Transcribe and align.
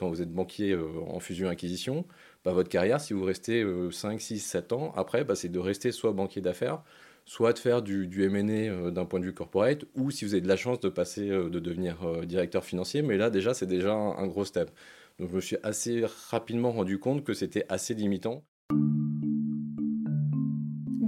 quand 0.00 0.08
vous 0.08 0.22
êtes 0.22 0.32
banquier 0.32 0.74
en 1.08 1.20
fusion-acquisition, 1.20 2.06
bah, 2.42 2.52
votre 2.52 2.70
carrière, 2.70 3.02
si 3.02 3.12
vous 3.12 3.22
restez 3.22 3.62
5, 3.90 4.18
6, 4.18 4.40
7 4.40 4.72
ans, 4.72 4.92
après, 4.96 5.24
bah, 5.24 5.34
c'est 5.34 5.50
de 5.50 5.58
rester 5.58 5.92
soit 5.92 6.12
banquier 6.12 6.40
d'affaires, 6.40 6.82
soit 7.26 7.52
de 7.52 7.58
faire 7.58 7.82
du, 7.82 8.06
du 8.06 8.24
M&A 8.24 8.90
d'un 8.90 9.04
point 9.04 9.20
de 9.20 9.26
vue 9.26 9.34
corporate, 9.34 9.84
ou 9.94 10.10
si 10.10 10.24
vous 10.24 10.32
avez 10.32 10.40
de 10.40 10.48
la 10.48 10.56
chance 10.56 10.80
de 10.80 10.88
passer, 10.88 11.28
de 11.28 11.60
devenir 11.60 11.98
directeur 12.24 12.64
financier. 12.64 13.02
Mais 13.02 13.18
là, 13.18 13.28
déjà, 13.28 13.52
c'est 13.52 13.66
déjà 13.66 13.92
un, 13.92 14.26
gros 14.26 14.46
step. 14.46 14.70
Donc, 15.18 15.28
je 15.28 15.36
me 15.36 15.40
suis 15.42 15.58
assez 15.62 16.02
rapidement 16.30 16.72
rendu 16.72 16.98
compte 16.98 17.22
que 17.22 17.34
c'était 17.34 17.66
assez 17.68 17.92
limitant. 17.92 18.42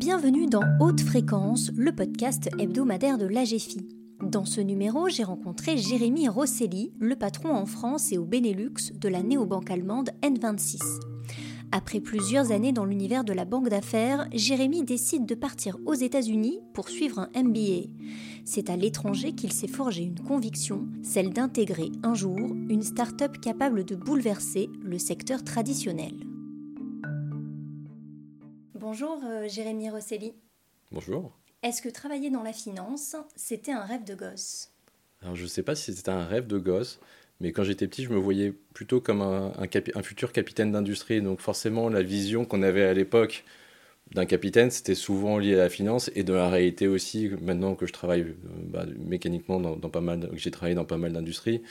Bienvenue 0.05 0.47
dans 0.47 0.65
Haute 0.81 1.01
Fréquence, 1.01 1.71
le 1.77 1.93
podcast 1.93 2.51
hebdomadaire 2.59 3.17
de 3.17 3.27
l'AGFI. 3.27 4.02
Dans 4.33 4.47
ce 4.47 4.63
numéro, 4.63 5.11
j'ai 5.11 5.25
rencontré 5.25 5.77
Jérémy 5.77 6.27
Rosselli, 6.27 6.95
le 6.99 7.17
patron 7.17 7.55
en 7.55 7.67
France 7.67 8.13
et 8.13 8.19
au 8.19 8.25
Benelux 8.25 8.91
de 8.95 9.09
la 9.11 9.23
néobanque 9.23 9.71
allemande 9.71 10.09
N26. 10.23 10.81
Après 11.71 12.01
plusieurs 12.01 12.51
années 12.51 12.73
dans 12.73 12.87
l'univers 12.87 13.25
de 13.25 13.35
la 13.35 13.45
banque 13.45 13.69
d'affaires, 13.69 14.27
Jérémy 14.33 14.85
décide 14.85 15.27
de 15.27 15.35
partir 15.35 15.77
aux 15.85 15.93
États-Unis 15.93 16.61
pour 16.73 16.89
suivre 16.89 17.19
un 17.19 17.43
MBA. 17.43 17.91
C'est 18.47 18.71
à 18.71 18.77
l'étranger 18.79 19.33
qu'il 19.33 19.53
s'est 19.53 19.69
forgé 19.69 20.03
une 20.05 20.21
conviction, 20.21 20.89
celle 21.03 21.35
d'intégrer 21.35 21.93
un 22.03 22.15
jour 22.15 22.39
une 22.39 22.83
start-up 22.83 23.39
capable 23.39 23.85
de 23.85 23.97
bouleverser 23.97 24.71
le 24.83 24.99
secteur 24.99 25.45
traditionnel. 25.45 26.15
Bonjour 28.77 29.19
euh, 29.27 29.47
Jérémy 29.47 29.91
Rosselli. 29.91 30.33
Bonjour. 30.91 31.39
Est-ce 31.63 31.81
que 31.81 31.89
travailler 31.89 32.29
dans 32.29 32.43
la 32.43 32.53
finance, 32.53 33.15
c'était 33.37 33.71
un 33.71 33.85
rêve 33.85 34.03
de 34.03 34.17
gosse? 34.17 34.71
Alors 35.23 35.37
je 35.37 35.45
ne 35.45 35.49
sais 35.49 35.63
pas 35.63 35.77
si 35.77 35.95
c'était 35.95 36.11
un 36.11 36.25
rêve 36.25 36.49
de 36.49 36.59
gosse, 36.59 36.99
mais 37.41 37.53
quand 37.53 37.63
j'étais 37.63 37.87
petit, 37.87 38.03
je 38.03 38.11
me 38.11 38.19
voyais 38.19 38.53
plutôt 38.75 39.01
comme 39.01 39.23
un, 39.23 39.53
futur 40.03 40.33
capitaine 40.33 40.73
d'industrie. 40.73 41.23
Donc 41.23 41.41
forcément, 41.41 41.89
la 41.89 42.03
vision 42.03 42.45
qu'on 42.45 42.63
avait 42.63 42.83
à 42.83 42.95
l'époque 42.95 43.45
d'un 44.11 44.27
capitaine, 44.27 44.73
c'était 44.73 44.97
souvent 44.97 45.39
lié 45.39 45.55
à 45.55 45.59
la 45.59 45.69
finance 45.69 46.11
et 46.17 46.25
de 46.25 46.33
la 46.33 46.49
réalité 46.49 46.89
aussi, 46.89 47.31
maintenant 47.41 47.77
que 47.77 47.87
je 47.87 47.93
travaille 47.93 48.23
euh, 48.23 48.35
bah, 48.67 48.85
mécaniquement 48.99 49.61
dans, 49.61 49.77
pas 49.89 50.01
mal, 50.01 50.31
j'ai 50.35 50.51
travaillé 50.51 50.75
dans 50.75 50.85
pas 50.85 50.99
mal 50.99 51.13
d'industries, 51.13 51.63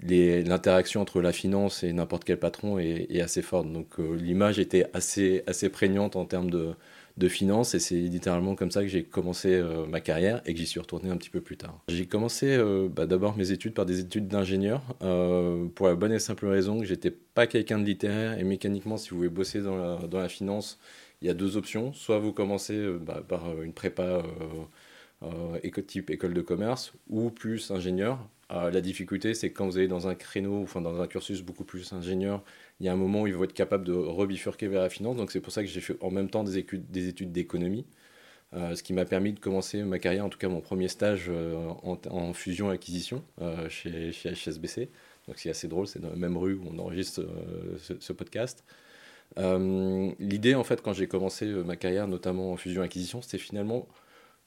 l'interaction 0.00 1.00
entre 1.00 1.20
la 1.20 1.32
finance 1.32 1.82
et 1.82 1.92
n'importe 1.92 2.22
quel 2.24 2.38
patron 2.38 2.78
est, 2.78 3.20
assez 3.20 3.42
forte. 3.42 3.70
Donc 3.72 3.98
euh, 3.98 4.14
l'image 4.16 4.60
était 4.60 4.86
assez 4.94 5.68
prégnante 5.70 6.14
en 6.14 6.26
termes 6.26 6.50
de, 6.50 6.74
de 7.16 7.28
finance 7.28 7.74
et 7.74 7.78
c'est 7.78 7.96
littéralement 7.96 8.54
comme 8.54 8.70
ça 8.70 8.82
que 8.82 8.88
j'ai 8.88 9.04
commencé 9.04 9.54
euh, 9.54 9.86
ma 9.86 10.00
carrière 10.00 10.40
et 10.46 10.54
que 10.54 10.58
j'y 10.58 10.66
suis 10.66 10.80
retourné 10.80 11.10
un 11.10 11.16
petit 11.16 11.30
peu 11.30 11.40
plus 11.40 11.56
tard. 11.56 11.78
J'ai 11.88 12.06
commencé 12.06 12.46
euh, 12.48 12.88
bah, 12.88 13.06
d'abord 13.06 13.36
mes 13.36 13.50
études 13.50 13.74
par 13.74 13.86
des 13.86 14.00
études 14.00 14.28
d'ingénieur 14.28 14.82
euh, 15.02 15.66
pour 15.74 15.88
la 15.88 15.94
bonne 15.94 16.12
et 16.12 16.18
simple 16.18 16.46
raison 16.46 16.80
que 16.80 16.86
j'étais 16.86 17.10
pas 17.10 17.46
quelqu'un 17.46 17.78
de 17.78 17.84
littéraire 17.84 18.38
et 18.38 18.44
mécaniquement 18.44 18.96
si 18.96 19.10
vous 19.10 19.18
voulez 19.18 19.28
bosser 19.28 19.60
dans 19.60 19.76
la, 19.76 20.06
dans 20.06 20.18
la 20.18 20.28
finance 20.28 20.78
il 21.20 21.28
y 21.28 21.30
a 21.30 21.34
deux 21.34 21.56
options 21.56 21.92
soit 21.92 22.18
vous 22.18 22.32
commencez 22.32 22.82
bah, 23.00 23.22
par 23.26 23.60
une 23.62 23.72
prépa 23.72 24.22
type 25.86 26.10
école 26.10 26.34
de 26.34 26.40
commerce 26.40 26.92
ou 27.08 27.30
plus 27.30 27.70
ingénieur 27.70 28.18
la 28.52 28.80
difficulté, 28.80 29.34
c'est 29.34 29.50
quand 29.50 29.66
vous 29.66 29.78
allez 29.78 29.88
dans 29.88 30.08
un 30.08 30.14
créneau, 30.14 30.62
enfin 30.62 30.80
dans 30.80 31.00
un 31.00 31.06
cursus 31.06 31.42
beaucoup 31.42 31.64
plus 31.64 31.92
ingénieur, 31.92 32.42
il 32.80 32.86
y 32.86 32.88
a 32.88 32.92
un 32.92 32.96
moment 32.96 33.22
où 33.22 33.26
il 33.26 33.34
faut 33.34 33.44
être 33.44 33.52
capable 33.52 33.84
de 33.84 33.92
rebifurquer 33.92 34.68
vers 34.68 34.82
la 34.82 34.90
finance. 34.90 35.16
Donc 35.16 35.30
c'est 35.30 35.40
pour 35.40 35.52
ça 35.52 35.62
que 35.62 35.68
j'ai 35.68 35.80
fait 35.80 35.96
en 36.00 36.10
même 36.10 36.28
temps 36.30 36.44
des 36.44 36.58
études, 36.58 36.90
des 36.90 37.08
études 37.08 37.32
d'économie, 37.32 37.86
euh, 38.54 38.74
ce 38.74 38.82
qui 38.82 38.92
m'a 38.92 39.04
permis 39.04 39.32
de 39.32 39.40
commencer 39.40 39.82
ma 39.82 39.98
carrière, 39.98 40.26
en 40.26 40.28
tout 40.28 40.38
cas 40.38 40.48
mon 40.48 40.60
premier 40.60 40.88
stage 40.88 41.26
euh, 41.28 41.70
en, 42.10 42.32
fusion-acquisition 42.34 43.24
euh, 43.40 43.68
chez, 43.68 44.12
chez, 44.12 44.32
HSBC. 44.32 44.90
Donc 45.26 45.38
c'est 45.38 45.50
assez 45.50 45.68
drôle, 45.68 45.86
c'est 45.86 46.00
dans 46.00 46.10
la 46.10 46.16
même 46.16 46.36
rue 46.36 46.54
où 46.54 46.64
on 46.70 46.78
enregistre 46.78 47.24
ce, 47.78 48.12
podcast. 48.12 48.64
L'idée, 49.36 50.54
en 50.54 50.64
fait, 50.64 50.82
quand 50.82 50.92
j'ai 50.92 51.06
commencé 51.06 51.46
ma 51.46 51.76
carrière, 51.76 52.08
notamment 52.08 52.52
en 52.52 52.56
fusion-acquisition, 52.56 53.22
c'était 53.22 53.38
finalement 53.38 53.88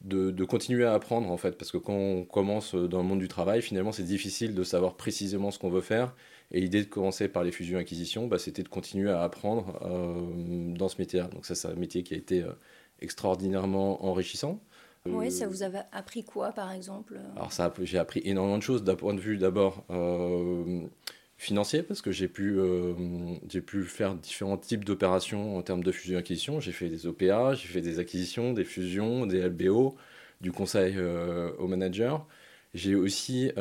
de, 0.01 0.29
de, 0.29 0.43
continuer 0.43 0.85
à 0.85 0.93
apprendre, 0.93 1.31
en 1.31 1.37
fait, 1.37 1.57
parce 1.57 1.71
que 1.71 1.77
quand 1.77 1.93
on 1.93 2.25
commence 2.25 2.75
dans 2.75 2.99
le 2.99 3.05
monde 3.05 3.19
du 3.19 3.29
travail, 3.29 3.61
finalement, 3.61 3.93
c'est 3.93 4.03
difficile 4.03 4.53
de 4.53 4.63
savoir 4.63 4.95
précisément 4.95 5.49
ce 5.49 5.57
qu'on 5.57 5.69
veut 5.69 5.81
faire 5.81 6.13
et 6.51 6.61
l'idée 6.61 6.83
de 6.83 6.89
commencer 6.89 7.27
par 7.27 7.43
les 7.43 7.51
fusions-acquisitions, 7.51 8.27
bah, 8.27 8.37
c'était 8.37 8.63
de 8.63 8.69
continuer 8.69 9.11
à 9.11 9.23
apprendre 9.23 9.79
euh, 9.83 10.73
dans 10.75 10.89
ce 10.89 10.97
métier-là. 10.99 11.27
Donc 11.27 11.45
ça, 11.45 11.55
c'est 11.55 11.67
un 11.67 11.75
métier 11.75 12.03
qui 12.03 12.13
a 12.13 12.17
été 12.17 12.43
euh, 12.43 12.51
extraordinairement 13.01 14.05
enrichissant. 14.05 14.61
Oui, 15.07 15.31
ça 15.31 15.47
vous 15.47 15.63
a 15.63 15.69
appris 15.91 16.23
quoi, 16.23 16.51
par 16.51 16.71
exemple 16.71 17.19
Alors 17.35 17.53
ça, 17.53 17.71
j'ai 17.83 17.99
appris 17.99 18.21
énormément 18.25 18.57
de 18.57 18.63
choses 18.63 18.83
d'un 18.83 18.95
point 18.95 19.13
de 19.13 19.19
vue 19.19 19.37
d'abord 19.37 19.85
euh, 19.91 20.81
financier, 21.37 21.83
parce 21.83 22.01
que 22.01 22.11
j'ai 22.11 22.27
pu, 22.27 22.57
j'ai 23.47 23.61
pu 23.61 23.83
faire 23.83 24.15
différents 24.15 24.57
types 24.57 24.83
d'opérations 24.83 25.57
en 25.57 25.61
termes 25.61 25.83
de 25.83 25.91
fusion-acquisition. 25.91 26.59
J'ai 26.59 26.71
fait 26.71 26.89
des 26.89 27.05
OPA, 27.05 27.53
j'ai 27.53 27.67
fait 27.67 27.81
des 27.81 27.99
acquisitions, 27.99 28.51
des 28.53 28.63
fusions, 28.63 29.27
des 29.27 29.47
LBO, 29.47 29.95
du 30.41 30.51
conseil 30.51 30.97
aux 30.99 31.67
managers. 31.67 32.17
J'ai 32.73 32.95
aussi, 32.95 33.51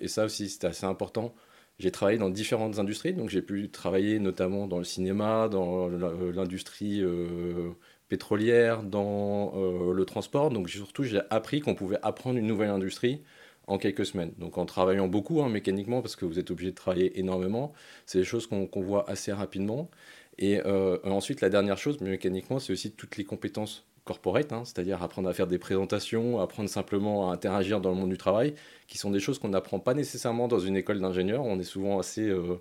et 0.00 0.08
ça 0.08 0.26
aussi 0.26 0.50
c'était 0.50 0.66
assez 0.66 0.84
important, 0.84 1.34
j'ai 1.78 1.90
travaillé 1.90 2.18
dans 2.18 2.30
différentes 2.30 2.78
industries, 2.78 3.14
donc 3.14 3.28
j'ai 3.28 3.42
pu 3.42 3.70
travailler 3.70 4.18
notamment 4.18 4.66
dans 4.66 4.78
le 4.78 4.84
cinéma, 4.84 5.48
dans 5.48 5.88
l'industrie 5.88 7.02
euh, 7.02 7.70
pétrolière, 8.08 8.82
dans 8.82 9.52
euh, 9.56 9.92
le 9.92 10.04
transport. 10.04 10.50
Donc 10.50 10.68
surtout, 10.70 11.02
j'ai 11.04 11.20
appris 11.30 11.60
qu'on 11.60 11.74
pouvait 11.74 11.98
apprendre 12.02 12.38
une 12.38 12.46
nouvelle 12.46 12.70
industrie 12.70 13.22
en 13.66 13.78
quelques 13.78 14.06
semaines. 14.06 14.32
Donc 14.38 14.58
en 14.58 14.66
travaillant 14.66 15.08
beaucoup 15.08 15.42
hein, 15.42 15.48
mécaniquement, 15.48 16.02
parce 16.02 16.16
que 16.16 16.24
vous 16.24 16.38
êtes 16.38 16.50
obligé 16.50 16.70
de 16.70 16.76
travailler 16.76 17.18
énormément, 17.18 17.72
c'est 18.06 18.18
des 18.18 18.24
choses 18.24 18.46
qu'on 18.46 18.68
voit 18.76 19.08
assez 19.10 19.32
rapidement. 19.32 19.90
Et 20.38 20.60
euh, 20.64 20.98
ensuite, 21.04 21.40
la 21.40 21.48
dernière 21.50 21.78
chose, 21.78 22.00
mécaniquement, 22.00 22.58
c'est 22.58 22.72
aussi 22.72 22.92
toutes 22.92 23.16
les 23.16 23.24
compétences 23.24 23.86
corporate, 24.04 24.52
hein, 24.52 24.62
c'est-à-dire 24.64 25.02
apprendre 25.02 25.28
à 25.28 25.32
faire 25.32 25.46
des 25.46 25.58
présentations, 25.58 26.40
apprendre 26.40 26.68
simplement 26.68 27.30
à 27.30 27.34
interagir 27.34 27.80
dans 27.80 27.90
le 27.90 27.96
monde 27.96 28.10
du 28.10 28.18
travail, 28.18 28.54
qui 28.88 28.98
sont 28.98 29.10
des 29.10 29.20
choses 29.20 29.38
qu'on 29.38 29.48
n'apprend 29.48 29.78
pas 29.78 29.94
nécessairement 29.94 30.48
dans 30.48 30.58
une 30.58 30.76
école 30.76 31.00
d'ingénieur. 31.00 31.44
On 31.44 31.58
est 31.58 31.64
souvent 31.64 31.98
assez 31.98 32.28
euh, 32.28 32.56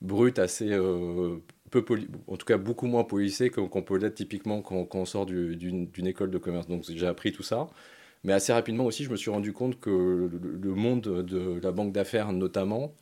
brut, 0.00 0.38
assez 0.38 0.72
euh, 0.72 1.36
peu 1.70 1.84
en 2.26 2.36
tout 2.36 2.46
cas 2.46 2.58
beaucoup 2.58 2.86
moins 2.86 3.04
policé 3.04 3.50
qu'on 3.50 3.82
peut 3.82 3.96
l'être 3.96 4.16
typiquement 4.16 4.62
quand, 4.62 4.94
on 4.94 5.04
sort 5.04 5.26
d'une 5.26 6.06
école 6.06 6.30
de 6.30 6.38
commerce. 6.38 6.66
Donc 6.66 6.84
j'ai 6.88 7.06
appris 7.06 7.32
tout 7.32 7.42
ça. 7.42 7.68
Mais 8.24 8.32
assez 8.32 8.52
rapidement 8.52 8.84
aussi, 8.84 9.04
je 9.04 9.10
me 9.10 9.16
suis 9.16 9.30
rendu 9.30 9.52
compte 9.52 9.80
que 9.80 9.90
le, 9.90 10.74
monde 10.74 11.24
de 11.24 11.60
la 11.62 11.72
banque 11.72 11.92
d'affaires 11.92 12.32
notamment, 12.32 12.92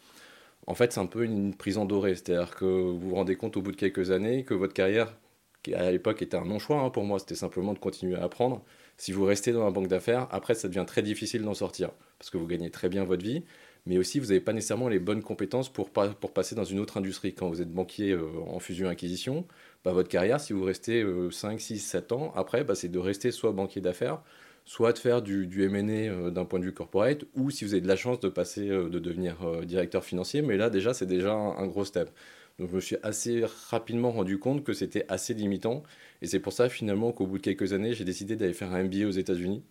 en 0.67 0.75
fait, 0.75 0.93
c'est 0.93 1.01
un 1.01 1.07
peu 1.07 1.25
une 1.25 1.55
prison 1.55 1.87
dorée. 1.87 2.15
C'est-à-dire 2.15 2.55
que 2.55 2.65
vous 2.65 3.01
vous 3.01 3.15
rendez 3.15 3.37
compte 3.37 3.57
au 3.57 3.63
bout 3.63 3.73
de 3.73 3.77
quelques 3.77 4.11
années 4.11 4.45
que 4.45 4.55
votre 4.55 4.75
carrière 4.75 5.17
qui 5.63 5.75
à 5.75 5.91
l'époque 5.91 6.23
était 6.23 6.37
un 6.37 6.45
non-choix 6.45 6.81
hein, 6.81 6.91
pour 6.91 7.05
moi, 7.05 7.19
c'était 7.19 7.35
simplement 7.35 7.73
de 7.73 7.79
continuer 7.79 8.17
à 8.17 8.25
apprendre. 8.25 8.65
Si 8.97 9.13
vous 9.13 9.25
restez 9.25 9.53
dans 9.53 9.65
la 9.65 9.71
banque 9.71 9.89
d'affaires, 9.89 10.27
après 10.31 10.55
ça 10.55 10.69
devient 10.69 10.85
très 10.87 11.03
difficile 11.03 11.43
d'en 11.43 11.55
sortir, 11.55 11.91
parce 12.19 12.31
que 12.31 12.39
vous 12.39 12.47
gagnez 12.47 12.71
très 12.71 12.89
bien 12.89 13.05
votre 13.05 13.23
vie, 13.23 13.45
mais 13.87 13.97
aussi 13.99 14.19
vous 14.19 14.27
n'avez 14.27 14.41
pas 14.41 14.53
nécessairement 14.53 14.89
les 14.89 14.99
bonnes 14.99 15.23
compétences 15.23 15.73
pour, 15.73 15.91
pour 15.91 16.33
passer 16.33 16.55
dans 16.55 16.65
une 16.65 16.79
autre 16.79 16.97
industrie. 16.99 17.35
Quand 17.35 17.49
vous 17.49 17.63
êtes 17.63 17.73
banquier 17.73 18.13
euh, 18.13 18.27
en 18.49 18.59
fusion-acquisition, 18.59 19.47
bah, 19.85 19.93
votre 19.93 20.09
carrière, 20.09 20.41
si 20.41 20.53
vous 20.53 20.65
restez 20.65 21.05
5, 21.31 21.61
6, 21.61 21.79
7 21.79 22.13
ans, 22.13 22.33
après, 22.37 22.65
bah, 22.65 22.75
c'est 22.75 22.89
de 22.89 22.99
rester 22.99 23.31
soit 23.31 23.53
banquier 23.53 23.81
d'affaires, 23.81 24.21
soit 24.65 24.93
de 24.93 24.99
faire 24.99 25.23
du, 25.23 25.47
du 25.47 25.65
M&A 25.65 26.11
euh, 26.11 26.31
d'un 26.31 26.45
point 26.45 26.59
de 26.59 26.65
vue 26.65 26.75
corporate, 26.75 27.25
ou 27.35 27.51
si 27.51 27.65
vous 27.65 27.73
avez 27.73 27.81
de 27.81 27.89
la 27.89 27.97
chance 27.97 28.21
de 28.21 28.29
passer, 28.29 28.69
euh, 28.69 28.89
de 28.91 28.99
devenir 28.99 29.37
directeur 29.65 30.05
financier, 30.05 30.43
mais 30.43 30.57
là 30.57 30.71
déjà 30.71 30.93
c'est 30.93 31.07
déjà 31.07 31.33
un 31.33 31.67
gros 31.67 31.85
step. 31.85 32.11
Donc 32.59 32.71
je 32.71 32.75
me 32.75 32.81
suis 32.81 32.97
assez 33.03 33.45
rapidement 33.71 34.11
rendu 34.11 34.39
compte 34.39 34.65
que 34.65 34.73
c'était 34.73 35.05
assez 35.09 35.35
limitant. 35.35 35.83
Et 36.23 36.27
c'est 36.27 36.41
pour 36.41 36.53
ça 36.53 36.69
finalement 36.69 37.13
qu'au 37.13 37.27
bout 37.27 37.39
de 37.39 37.43
quelques 37.43 37.73
années, 37.73 37.95
j'ai 37.95 38.05
décidé 38.05 38.37
d'aller 38.37 38.53
faire 38.53 38.73
un 38.73 38.83
MBA 38.85 39.07
aux 39.07 39.11
États-Unis, 39.13 39.63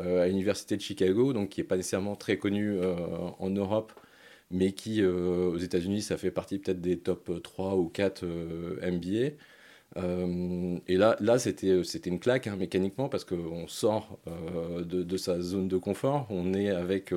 euh, 0.00 0.22
à 0.22 0.28
l'université 0.28 0.76
de 0.76 0.82
Chicago, 0.82 1.32
donc 1.34 1.50
qui 1.50 1.60
n'est 1.60 1.66
pas 1.66 1.76
nécessairement 1.76 2.16
très 2.16 2.38
connu 2.38 2.78
euh, 2.78 2.94
en 3.38 3.50
Europe, 3.50 3.92
mais 4.50 4.72
qui 4.72 5.02
euh, 5.02 5.50
aux 5.50 5.58
États-Unis, 5.58 6.02
ça 6.02 6.16
fait 6.18 6.30
partie 6.30 6.58
peut-être 6.58 6.80
des 6.80 6.98
top 6.98 7.42
3 7.42 7.76
ou 7.76 7.88
4 7.88 8.24
MBA. 8.82 9.36
et 10.88 10.96
là, 10.96 11.16
là 11.20 11.38
c'était, 11.38 11.84
c'était 11.84 12.10
une 12.10 12.20
claque 12.20 12.46
hein, 12.46 12.56
mécaniquement 12.56 13.08
parce 13.08 13.24
qu'on 13.24 13.68
sort 13.68 14.18
de, 14.26 15.02
de, 15.02 15.16
sa 15.18 15.40
zone 15.40 15.68
de 15.68 15.76
confort. 15.76 16.26
On 16.30 16.54
est 16.54 16.70
avec 16.70 17.12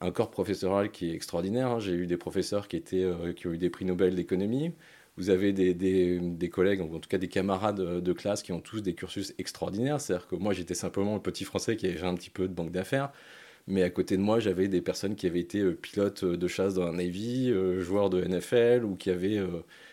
un 0.00 0.10
corps 0.10 0.30
professoral 0.30 0.90
qui 0.90 1.10
est 1.10 1.14
extraordinaire. 1.14 1.68
Hein. 1.68 1.80
J'ai 1.80 1.92
eu 1.92 2.06
des 2.06 2.16
professeurs 2.16 2.68
qui, 2.68 2.76
étaient, 2.76 3.04
euh, 3.04 3.32
qui 3.32 3.46
ont 3.46 3.52
eu 3.52 3.58
des 3.58 3.70
prix 3.70 3.84
Nobel 3.84 4.14
d'économie. 4.14 4.72
Vous 5.16 5.30
avez 5.30 5.52
des, 5.52 5.74
des, 5.74 6.48
collègues, 6.48 6.80
en 6.80 6.86
tout 7.00 7.08
cas 7.08 7.18
des 7.18 7.26
camarades 7.26 7.80
de 7.80 8.12
classe 8.12 8.42
qui 8.42 8.52
ont 8.52 8.60
tous 8.60 8.82
des 8.82 8.94
cursus 8.94 9.34
extraordinaires. 9.38 10.00
C'est-à-dire 10.00 10.28
que 10.28 10.36
moi, 10.36 10.52
j'étais 10.52 10.74
simplement 10.74 11.14
le 11.14 11.20
petit 11.20 11.44
français 11.44 11.76
qui 11.76 11.86
avait 11.86 12.00
un 12.04 12.14
petit 12.14 12.30
peu 12.30 12.46
de 12.46 12.54
banque 12.54 12.70
d'affaires. 12.70 13.10
Mais 13.66 13.82
à 13.82 13.90
côté 13.90 14.16
de 14.16 14.22
moi, 14.22 14.38
j'avais 14.38 14.68
des 14.68 14.80
personnes 14.80 15.16
qui 15.16 15.26
avaient 15.26 15.40
été 15.40 15.58
euh, 15.58 15.74
pilotes 15.74 16.24
de 16.24 16.48
chasse 16.48 16.74
dans 16.74 16.86
un 16.86 16.94
Navy, 16.94 17.50
euh, 17.50 17.80
joueurs 17.80 18.10
de 18.10 18.22
NFL, 18.22 18.84
ou 18.84 18.94
qui 18.94 19.10
avaient, 19.10 19.42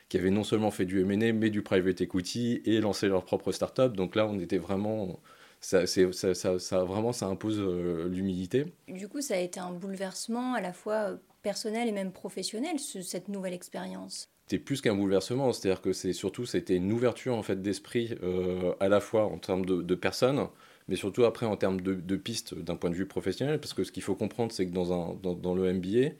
qui 0.09 0.17
avaient 0.17 0.29
non 0.29 0.43
seulement 0.43 0.69
fait 0.69 0.85
du 0.85 1.01
M&A, 1.01 1.33
mais 1.33 1.49
du 1.49 1.63
private 1.63 2.01
equity 2.01 2.61
et 2.65 2.79
lancé 2.79 3.07
leur 3.07 3.25
propre 3.25 3.51
start-up. 3.51 3.93
Donc 3.93 4.15
là, 4.15 4.27
on 4.27 4.39
était 4.39 4.59
vraiment 4.59 5.19
ça, 5.59 5.85
ça, 5.87 6.33
ça, 6.33 6.59
ça, 6.59 6.83
vraiment, 6.83 7.11
ça 7.11 7.27
impose 7.27 7.59
l'humilité. 7.59 8.65
Du 8.87 9.07
coup, 9.07 9.21
ça 9.21 9.35
a 9.35 9.39
été 9.39 9.59
un 9.59 9.71
bouleversement 9.71 10.53
à 10.53 10.61
la 10.61 10.73
fois 10.73 11.17
personnel 11.41 11.87
et 11.87 11.91
même 11.91 12.11
professionnel, 12.11 12.79
cette 12.79 13.27
nouvelle 13.27 13.53
expérience 13.53 14.29
c'était 14.47 14.63
plus 14.63 14.81
qu'un 14.81 14.93
bouleversement, 14.95 15.51
c'est-à-dire 15.53 15.81
que 15.81 15.91
c'est 15.91 16.13
surtout 16.13 16.45
c'était 16.45 16.75
une 16.75 16.91
ouverture 16.91 17.35
en 17.35 17.41
fait 17.41 17.61
d'esprit 17.63 18.15
à 18.79 18.89
la 18.89 18.99
fois 18.99 19.25
en 19.25 19.39
termes 19.39 19.65
de, 19.65 19.81
de, 19.81 19.95
personnes, 19.95 20.47
mais 20.87 20.95
surtout 20.95 21.25
après 21.25 21.45
en 21.45 21.57
termes 21.57 21.81
de, 21.81 21.95
de 21.95 22.15
pistes 22.15 22.53
d'un 22.53 22.75
point 22.75 22.91
de 22.91 22.95
vue 22.95 23.07
professionnel, 23.07 23.59
parce 23.59 23.73
que 23.73 23.83
ce 23.83 23.91
qu'il 23.91 24.03
faut 24.03 24.15
comprendre, 24.15 24.51
c'est 24.51 24.67
que 24.67 24.73
dans, 24.73 24.93
un, 24.93 25.15
dans, 25.15 25.33
dans, 25.33 25.55
le 25.55 25.73
MBA, 25.73 26.13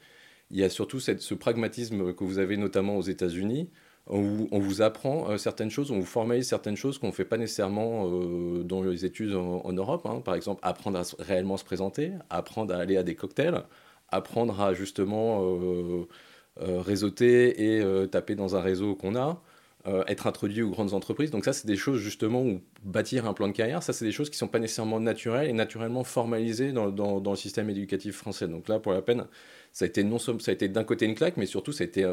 il 0.50 0.56
y 0.56 0.64
a 0.64 0.68
surtout 0.68 0.98
cette, 0.98 1.20
ce 1.20 1.34
pragmatisme 1.34 2.14
que 2.14 2.24
vous 2.24 2.38
avez 2.38 2.56
notamment 2.56 2.96
aux 2.96 3.02
États-Unis, 3.02 3.70
on 4.08 4.58
vous 4.58 4.82
apprend 4.82 5.30
euh, 5.30 5.36
certaines 5.36 5.70
choses, 5.70 5.90
on 5.90 5.98
vous 5.98 6.06
formalise 6.06 6.46
certaines 6.46 6.76
choses 6.76 6.98
qu'on 6.98 7.08
ne 7.08 7.12
fait 7.12 7.24
pas 7.24 7.38
nécessairement 7.38 8.08
euh, 8.08 8.62
dans 8.62 8.82
les 8.82 9.04
études 9.04 9.34
en, 9.34 9.72
Europe. 9.72 10.06
Hein. 10.06 10.20
Par 10.24 10.34
exemple, 10.34 10.60
apprendre 10.62 10.98
à 10.98 11.02
réellement 11.18 11.56
se 11.56 11.64
présenter, 11.64 12.12
apprendre 12.30 12.72
à 12.74 12.78
aller 12.78 12.96
à 12.96 13.02
des 13.02 13.16
cocktails, 13.16 13.64
apprendre 14.10 14.60
à 14.60 14.74
justement 14.74 15.40
euh, 15.42 16.06
réseauter 16.58 17.78
et 17.78 18.08
taper 18.08 18.34
dans 18.36 18.54
un 18.56 18.60
réseau 18.60 18.94
qu'on 18.94 19.16
a. 19.16 19.42
être 20.08 20.26
introduit 20.26 20.62
aux 20.62 20.70
grandes 20.70 20.94
entreprises. 20.94 21.30
Donc 21.30 21.44
ça, 21.44 21.52
c'est 21.52 21.66
des 21.66 21.76
choses 21.76 22.00
justement 22.00 22.42
où 22.42 22.60
bâtir 22.82 23.26
un 23.26 23.34
plan 23.34 23.48
de 23.48 23.52
carrière, 23.52 23.82
ça, 23.82 23.92
c'est 23.92 24.04
des 24.04 24.12
choses 24.12 24.30
qui 24.30 24.36
ne 24.36 24.38
sont 24.38 24.48
pas 24.48 24.58
nécessairement 24.58 25.00
naturelles 25.00 25.50
et 25.50 25.52
naturellement 25.52 26.04
formalisées 26.04 26.72
dans, 26.72 27.30
le 27.30 27.36
système 27.36 27.68
éducatif 27.70 28.16
français. 28.16 28.48
Donc 28.48 28.68
là, 28.68 28.78
pour 28.78 28.92
la 28.92 29.02
peine, 29.02 29.26
ça 29.72 29.84
a 29.84 29.88
été 29.88 30.04
non 30.04 30.18
ça 30.18 30.32
a 30.32 30.52
été 30.52 30.68
d'un 30.68 30.84
côté 30.84 31.06
une 31.06 31.14
claque, 31.14 31.36
mais 31.36 31.46
surtout 31.46 31.72
ça 31.72 31.84
a 31.84 31.86
été 31.86 32.04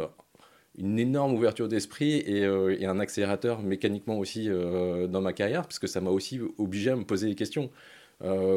une 0.77 0.99
énorme 0.99 1.33
ouverture 1.33 1.67
d'esprit 1.67 2.23
euh, 2.27 2.75
et, 2.79 2.85
un 2.85 2.99
accélérateur 2.99 3.61
mécaniquement 3.61 4.17
aussi 4.17 4.49
euh, 4.49 5.07
dans 5.07 5.21
ma 5.21 5.33
carrière, 5.33 5.63
parce 5.63 5.79
que 5.79 5.87
ça 5.87 6.01
m'a 6.01 6.09
aussi 6.09 6.39
obligé 6.57 6.91
à 6.91 6.95
me 6.95 7.03
poser 7.03 7.27
des 7.27 7.35
questions. 7.35 7.69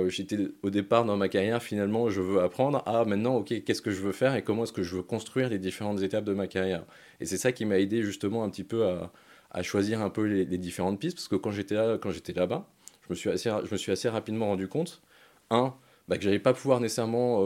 J'étais 0.07 0.39
au 0.63 0.71
départ 0.71 1.05
dans 1.05 1.17
ma 1.17 1.29
carrière, 1.29 1.61
finalement, 1.61 2.09
je 2.09 2.21
veux 2.21 2.41
apprendre 2.41 2.85
à 2.87 3.05
maintenant, 3.05 3.35
ok, 3.39 3.65
qu'est-ce 3.65 3.83
que 3.83 3.91
je 3.91 4.01
veux 4.01 4.13
faire 4.13 4.37
et 4.37 4.43
comment 4.43 4.63
est-ce 4.63 4.73
que 4.73 4.85
je 4.85 4.95
veux 4.95 5.03
construire 5.03 5.49
les 5.49 5.59
différentes 5.59 6.03
étapes 6.03 6.25
de 6.25 6.35
ma 6.35 6.47
carrière? 6.47 6.85
Et 7.19 7.27
c'est 7.27 7.37
ça 7.37 7.51
qui 7.51 7.65
m'a 7.65 7.81
aidé 7.81 8.03
justement 8.03 8.45
un 8.45 8.51
petit 8.51 8.63
peu 8.63 8.87
à, 8.87 9.11
à 9.51 9.63
choisir 9.65 10.03
un 10.03 10.11
peu 10.11 10.23
les, 10.23 10.45
les, 10.45 10.59
différentes 10.59 11.01
pistes, 11.01 11.17
parce 11.17 11.27
que 11.27 11.35
quand 11.35 11.51
j'étais 11.51 11.75
là, 11.75 11.99
quand 11.99 12.13
j'étais 12.13 12.33
là-bas, 12.33 12.69
je 13.03 13.09
me 13.11 13.15
suis 13.17 13.29
assez, 13.29 13.51
je 13.65 13.73
me 13.73 13.77
suis 13.77 13.91
assez 13.91 14.09
rapidement 14.09 14.47
rendu 14.47 14.69
compte, 14.69 15.03
un, 15.51 15.75
bah, 16.07 16.17
que 16.17 16.23
j'allais 16.23 16.39
pas 16.39 16.53
pouvoir 16.53 16.79
nécessairement 16.79 17.41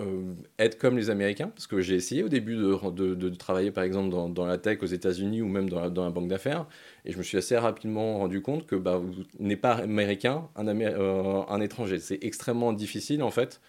euh, 0.00 0.34
être 0.58 0.78
comme 0.78 0.98
les 0.98 1.08
Américains, 1.08 1.48
parce 1.48 1.66
que 1.66 1.80
j'ai 1.80 1.94
essayé 1.94 2.22
au 2.22 2.28
début 2.28 2.54
de, 2.54 3.14
de, 3.14 3.28
travailler 3.30 3.70
par 3.70 3.82
exemple 3.82 4.10
dans, 4.10 4.28
dans, 4.28 4.44
la 4.44 4.58
tech 4.58 4.82
aux 4.82 4.86
États-Unis 4.86 5.40
ou 5.40 5.48
même 5.48 5.70
dans 5.70 5.80
la, 5.80 5.88
dans 5.88 6.04
la 6.04 6.10
banque 6.10 6.28
d'affaires, 6.28 6.66
et 7.06 7.12
je 7.12 7.18
me 7.18 7.22
suis 7.22 7.38
assez 7.38 7.56
rapidement 7.56 8.18
rendu 8.18 8.42
compte 8.42 8.66
que 8.66 8.76
bah, 8.76 8.98
vous 8.98 9.14
n'êtes 9.38 9.62
pas 9.62 9.76
américain, 9.76 10.48
un, 10.54 10.68
euh, 10.68 11.42
un 11.48 11.60
étranger. 11.62 11.98
C'est 11.98 12.22
extrêmement 12.22 12.74
difficile 12.74 13.22
en 13.22 13.30
fait 13.30 13.60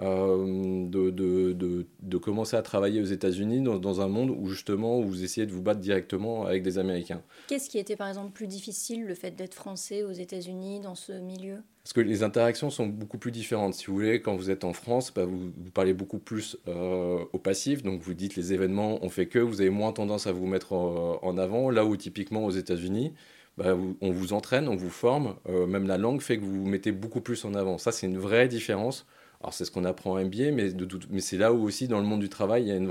euh, 0.00 0.86
de, 0.88 1.86
de, 2.14 2.18
commencer 2.18 2.56
à 2.56 2.62
travailler 2.62 3.00
aux 3.00 3.06
États-Unis 3.06 3.60
dans, 3.60 3.78
dans, 3.78 4.00
un 4.00 4.08
monde 4.08 4.30
où 4.30 4.48
justement 4.48 5.00
vous 5.00 5.24
essayez 5.24 5.46
de 5.46 5.52
vous 5.52 5.62
battre 5.62 5.80
directement 5.80 6.46
avec 6.46 6.62
des 6.62 6.78
Américains. 6.78 7.22
Qu'est-ce 7.48 7.68
qui 7.68 7.78
était 7.78 7.96
par 7.96 8.08
exemple 8.08 8.32
plus 8.32 8.46
difficile, 8.46 9.04
le 9.04 9.14
fait 9.14 9.32
d'être 9.32 9.54
français 9.54 10.02
aux 10.02 10.12
États-Unis 10.12 10.80
dans 10.80 10.94
ce 10.94 11.12
milieu? 11.12 11.58
Parce 11.84 11.92
que 11.92 12.00
les 12.00 12.22
interactions 12.22 12.70
sont 12.70 12.86
beaucoup 12.86 13.18
plus 13.18 13.30
différentes. 13.30 13.74
Si 13.74 13.86
vous 13.86 13.94
voulez, 13.94 14.22
quand 14.22 14.34
vous 14.36 14.48
êtes 14.48 14.64
en 14.64 14.72
France, 14.72 15.12
bah, 15.12 15.26
vous, 15.26 15.52
vous, 15.54 15.70
parlez 15.70 15.92
beaucoup 15.92 16.18
plus 16.18 16.56
euh, 16.66 17.22
au 17.34 17.38
passif, 17.38 17.82
donc 17.82 18.00
vous 18.00 18.14
dites 18.14 18.36
les 18.36 18.54
événements 18.54 19.04
ont 19.04 19.10
fait 19.10 19.26
que, 19.26 19.38
vous 19.38 19.60
avez 19.60 19.68
moins 19.68 19.92
tendance 19.92 20.26
à 20.26 20.32
vous 20.32 20.46
mettre 20.46 20.72
en, 20.72 21.36
avant, 21.36 21.68
là 21.68 21.84
où 21.84 21.94
typiquement 21.98 22.46
aux 22.46 22.50
États-Unis, 22.50 23.12
bah, 23.58 23.76
on 24.00 24.10
vous 24.12 24.32
entraîne, 24.32 24.66
on 24.66 24.76
vous 24.76 24.88
forme, 24.88 25.36
euh, 25.46 25.66
même 25.66 25.86
la 25.86 25.98
langue 25.98 26.22
fait 26.22 26.38
que 26.38 26.42
vous 26.42 26.62
vous 26.62 26.66
mettez 26.66 26.90
beaucoup 26.90 27.20
plus 27.20 27.44
en 27.44 27.52
avant. 27.52 27.76
Ça, 27.76 27.92
c'est 27.92 28.06
une 28.06 28.18
vraie 28.18 28.48
différence 28.48 29.04
alors 29.44 29.52
c'est 29.52 29.66
ce 29.66 29.70
qu'on 29.70 29.84
apprend 29.84 30.12
en 30.12 30.24
MBA, 30.24 30.52
mais, 30.52 30.70
mais 31.10 31.20
c'est 31.20 31.36
là 31.36 31.52
où 31.52 31.64
aussi 31.64 31.86
dans 31.86 32.00
le 32.00 32.06
monde 32.06 32.20
du 32.20 32.30
travail, 32.30 32.62
il 32.62 32.68
y 32.68 32.72
a 32.72 32.76
une 32.76 32.86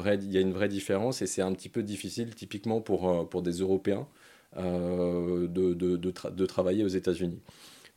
vraie, 0.53 0.67
différence 0.67 1.23
et 1.23 1.25
c'est 1.25 1.41
un 1.41 1.51
petit 1.51 1.67
peu 1.67 1.81
difficile 1.81 2.35
typiquement 2.35 2.79
pour, 2.79 3.09
euh, 3.09 3.41
des 3.41 3.53
Européens 3.53 4.07
euh, 4.57 5.47
de, 5.47 5.73
de, 5.73 5.97
de, 5.97 6.45
travailler 6.45 6.83
aux 6.83 6.89
États-Unis. 6.89 7.39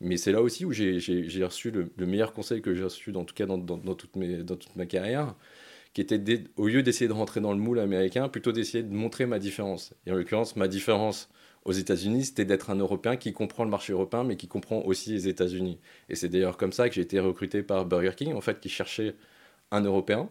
Mais 0.00 0.16
c'est 0.16 0.32
là 0.32 0.40
aussi 0.40 0.64
où 0.64 0.72
j'ai 0.72 1.44
reçu 1.44 1.70
le, 1.70 2.06
meilleur 2.06 2.32
conseil 2.32 2.62
que 2.62 2.74
j'ai 2.74 2.84
reçu, 2.84 3.14
en 3.14 3.24
tout 3.26 3.34
cas 3.34 3.44
dans 3.44 3.58
toute 3.58 4.16
ma 4.76 4.86
carrière, 4.86 5.34
qui 5.92 6.00
était 6.00 6.44
au 6.56 6.66
lieu 6.66 6.82
d'essayer 6.82 7.08
de 7.08 7.12
rentrer 7.12 7.42
dans 7.42 7.52
le 7.52 7.58
moule 7.58 7.78
américain, 7.78 8.30
plutôt 8.30 8.52
d'essayer 8.52 8.82
de 8.82 8.94
montrer 8.94 9.26
ma 9.26 9.38
différence. 9.38 9.92
Et 10.06 10.12
en 10.12 10.14
l'occurrence, 10.14 10.56
ma 10.56 10.68
différence 10.68 11.28
aux 11.66 11.72
États-Unis, 11.72 12.26
c'était 12.26 12.44
d'être 12.44 12.70
un 12.70 12.76
Européen 12.76 13.16
qui 13.16 13.32
comprend 13.32 13.64
le 13.64 13.70
marché 13.70 13.92
européen, 13.92 14.22
mais 14.22 14.36
qui 14.36 14.46
comprend 14.46 14.82
aussi 14.82 15.10
les 15.10 15.28
États-Unis. 15.28 15.78
Et 16.08 16.14
c'est 16.14 16.28
d'ailleurs 16.28 16.56
comme 16.56 16.72
ça 16.72 16.88
que 16.88 16.94
j'ai 16.94 17.00
été 17.00 17.18
recruté 17.18 17.62
par 17.64 17.84
Burger 17.86 18.12
King, 18.16 18.34
en 18.34 18.40
fait, 18.40 18.60
qui 18.60 18.68
cherchait 18.68 19.16
un 19.72 19.80
Européen, 19.80 20.30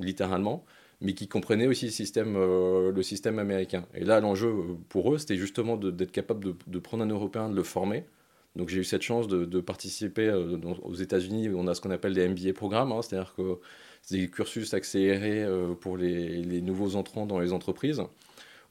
littéralement, 0.00 0.64
mais 1.02 1.12
qui 1.12 1.28
comprenait 1.28 1.66
aussi 1.66 1.86
le 1.86 1.90
système, 1.92 2.34
euh, 2.36 3.38
américain. 3.38 3.86
Et 3.92 4.04
là, 4.04 4.20
l'enjeu 4.20 4.48
euh, 4.48 4.74
pour 4.88 5.12
eux, 5.12 5.18
c'était 5.18 5.36
justement 5.36 5.76
d'être 5.76 6.12
capable 6.12 6.56
de, 6.66 6.78
prendre 6.78 7.04
un 7.04 7.08
Européen, 7.08 7.50
de 7.50 7.54
le 7.56 7.62
former. 7.62 8.04
Donc 8.56 8.70
j'ai 8.70 8.80
eu 8.80 8.84
cette 8.84 9.02
chance 9.02 9.28
de, 9.28 9.60
participer 9.60 10.28
euh, 10.28 10.56
aux 10.82 10.94
États-Unis, 10.94 11.50
on 11.50 11.66
a 11.66 11.74
ce 11.74 11.82
qu'on 11.82 11.90
appelle 11.90 12.14
des 12.14 12.26
MBA 12.26 12.54
programmes, 12.54 12.92
hein, 12.92 13.02
c'est-à-dire 13.02 13.34
que 13.34 13.58
c'est 14.00 14.16
des 14.16 14.30
cursus 14.30 14.72
accélérés 14.72 15.46
pour 15.80 15.96
les 15.98 16.62
nouveaux 16.62 16.96
entrants 16.96 17.26
dans 17.26 17.38
les 17.38 17.52
entreprises 17.52 18.00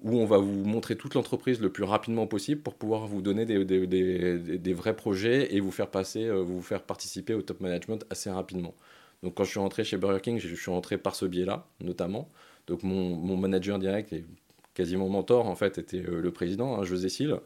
où 0.03 0.17
on 0.17 0.25
va 0.25 0.37
vous 0.37 0.65
montrer 0.65 0.97
toute 0.97 1.15
l'entreprise 1.15 1.61
le 1.61 1.71
plus 1.71 1.85
rapidement 1.85 2.27
possible 2.27 2.61
pour 2.61 2.75
pouvoir 2.75 3.07
vous 3.07 3.21
donner 3.21 3.45
des, 3.45 3.63
des, 3.65 4.73
vrais 4.73 4.95
projets 4.95 5.55
et 5.55 5.61
vous 5.61 5.71
faire 5.71 5.89
passer, 5.89 6.25
euh, 6.25 6.41
vous 6.41 6.61
faire 6.61 6.83
participer 6.83 7.33
au 7.33 7.41
top 7.41 7.61
management 7.61 8.05
assez 8.09 8.29
rapidement. 8.29 8.75
Donc 9.23 9.35
quand 9.35 9.45
je 9.45 9.51
suis 9.51 9.59
rentré 9.59 9.85
chez 9.85 9.95
Burger 9.95 10.19
King, 10.21 10.39
je 10.39 10.53
suis 10.53 10.71
rentré 10.71 10.97
par 10.97 11.15
ce 11.15 11.25
biais-là, 11.25 11.65
notamment. 11.79 12.29
Donc 12.67 12.83
mon, 12.83 13.15
mon, 13.15 13.37
manager 13.37 13.79
direct 13.79 14.11
et 14.11 14.25
quasiment 14.73 15.07
mentor, 15.07 15.47
en 15.47 15.55
fait, 15.55 15.77
était 15.77 16.03
euh, 16.05 16.21
le 16.21 16.31
président, 16.31 16.75
hein, 16.75 16.83
José 16.83 17.07
Sil, 17.07 17.39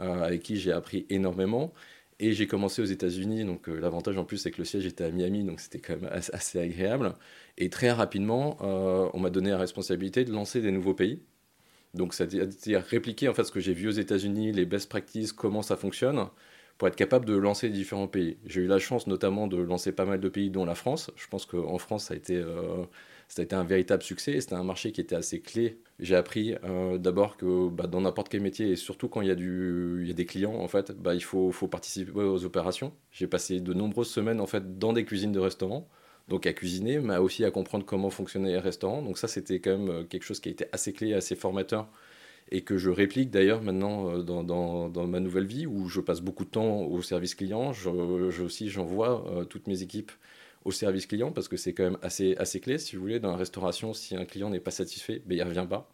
euh, 0.00 0.22
avec 0.22 0.42
qui 0.42 0.56
j'ai 0.56 0.72
appris 0.72 1.06
énormément. 1.08 1.72
Et 2.20 2.32
j'ai 2.32 2.46
commencé 2.46 2.82
aux 2.82 2.86
États-Unis, 2.86 3.44
donc 3.44 3.66
l'avantage 3.66 4.16
en 4.18 4.24
plus 4.24 4.36
c'est 4.36 4.52
que 4.52 4.58
le 4.58 4.64
siège 4.64 4.86
était 4.86 5.02
à 5.02 5.10
Miami, 5.10 5.42
donc 5.42 5.58
c'était 5.58 5.80
quand 5.80 6.00
même 6.00 6.08
assez, 6.12 6.60
agréable. 6.60 7.14
Et 7.58 7.70
très 7.70 7.90
rapidement, 7.90 8.56
on 8.60 9.18
m'a 9.18 9.30
donné 9.30 9.50
la 9.50 9.58
responsabilité 9.58 10.24
de 10.24 10.30
lancer 10.30 10.60
des 10.60 10.70
nouveaux 10.70 10.94
pays. 10.94 11.22
Donc, 11.94 12.14
c'est-à-dire 12.14 12.82
répliquer 12.82 13.28
en 13.28 13.34
fait 13.34 13.44
ce 13.44 13.52
que 13.52 13.60
j'ai 13.60 13.72
vu 13.72 13.88
aux 13.88 13.92
États-Unis, 13.92 14.52
les 14.52 14.66
best 14.66 14.88
practices, 14.88 15.32
comment 15.32 15.62
ça 15.62 15.76
fonctionne, 15.76 16.26
pour 16.78 16.88
être 16.88 16.96
capable 16.96 17.24
de 17.24 17.34
lancer 17.34 17.68
différents 17.70 18.08
pays. 18.08 18.36
J'ai 18.46 18.62
eu 18.62 18.66
la 18.66 18.78
chance 18.78 19.06
notamment 19.06 19.46
de 19.46 19.56
lancer 19.56 19.92
pas 19.92 20.04
mal 20.04 20.20
de 20.20 20.28
pays, 20.28 20.50
dont 20.50 20.64
la 20.64 20.74
France. 20.74 21.10
Je 21.16 21.28
pense 21.28 21.46
qu'en 21.46 21.78
France, 21.78 22.06
ça 22.06 22.14
a 22.14 22.16
été, 22.16 22.36
euh, 22.36 22.84
ça 23.28 23.42
a 23.42 23.44
été 23.44 23.54
un 23.54 23.64
véritable 23.64 24.02
succès. 24.02 24.40
C'était 24.40 24.54
un 24.54 24.64
marché 24.64 24.90
qui 24.90 25.00
était 25.00 25.14
assez 25.14 25.40
clé. 25.40 25.78
J'ai 26.00 26.16
appris 26.16 26.56
euh, 26.64 26.98
d'abord 26.98 27.36
que 27.36 27.68
bah, 27.68 27.86
dans 27.86 28.00
n'importe 28.00 28.28
quel 28.28 28.40
métier, 28.42 28.70
et 28.70 28.76
surtout 28.76 29.08
quand 29.08 29.20
il 29.20 29.28
y 29.28 29.30
a, 29.30 29.34
y 29.34 30.10
a 30.10 30.14
des 30.14 30.26
clients, 30.26 30.54
en 30.54 30.68
fait, 30.68 30.90
bah, 30.92 31.14
il 31.14 31.22
faut, 31.22 31.52
faut 31.52 31.68
participer 31.68 32.12
aux 32.12 32.44
opérations. 32.44 32.92
J'ai 33.12 33.28
passé 33.28 33.60
de 33.60 33.72
nombreuses 33.72 34.10
semaines 34.10 34.40
en 34.40 34.46
fait 34.46 34.78
dans 34.78 34.92
des 34.92 35.04
cuisines 35.04 35.32
de 35.32 35.40
restaurants 35.40 35.88
donc 36.28 36.46
à 36.46 36.52
cuisiner, 36.52 36.98
mais 37.00 37.16
aussi 37.18 37.44
à 37.44 37.50
comprendre 37.50 37.84
comment 37.84 38.10
fonctionnaient 38.10 38.52
les 38.52 38.58
restaurants. 38.58 39.02
Donc 39.02 39.18
ça, 39.18 39.28
c'était 39.28 39.60
quand 39.60 39.76
même 39.78 39.88
euh, 39.90 40.04
quelque 40.04 40.22
chose 40.24 40.40
qui 40.40 40.48
a 40.48 40.52
été 40.52 40.66
assez 40.72 40.92
clé, 40.92 41.14
assez 41.14 41.36
formateur, 41.36 41.88
et 42.50 42.62
que 42.62 42.76
je 42.78 42.90
réplique 42.90 43.30
d'ailleurs 43.30 43.62
maintenant 43.62 44.10
euh, 44.10 44.22
dans, 44.22 44.42
dans, 44.88 45.06
ma 45.06 45.20
nouvelle 45.20 45.46
vie, 45.46 45.66
où 45.66 45.88
je 45.88 46.00
passe 46.00 46.20
beaucoup 46.20 46.44
de 46.44 46.50
temps 46.50 46.82
au 46.82 47.02
service 47.02 47.34
client. 47.34 47.72
Je 47.72 47.90
aussi, 48.42 48.68
j'envoie 48.68 49.26
euh, 49.28 49.44
toutes 49.44 49.66
mes 49.66 49.82
équipes 49.82 50.12
au 50.64 50.70
service 50.72 51.06
client, 51.06 51.30
parce 51.30 51.48
que 51.48 51.56
c'est 51.56 51.74
quand 51.74 51.84
même 51.84 51.98
assez, 52.02 52.36
assez 52.36 52.60
clé, 52.60 52.78
si 52.78 52.96
vous 52.96 53.02
voulez, 53.02 53.20
dans 53.20 53.30
la 53.30 53.36
restauration, 53.36 53.92
si 53.92 54.16
un 54.16 54.24
client 54.24 54.48
n'est 54.50 54.60
pas 54.60 54.70
satisfait, 54.70 55.22
ben, 55.26 55.36
il 55.36 55.44
ne 55.44 55.44
revient 55.44 55.66
pas. 55.68 55.90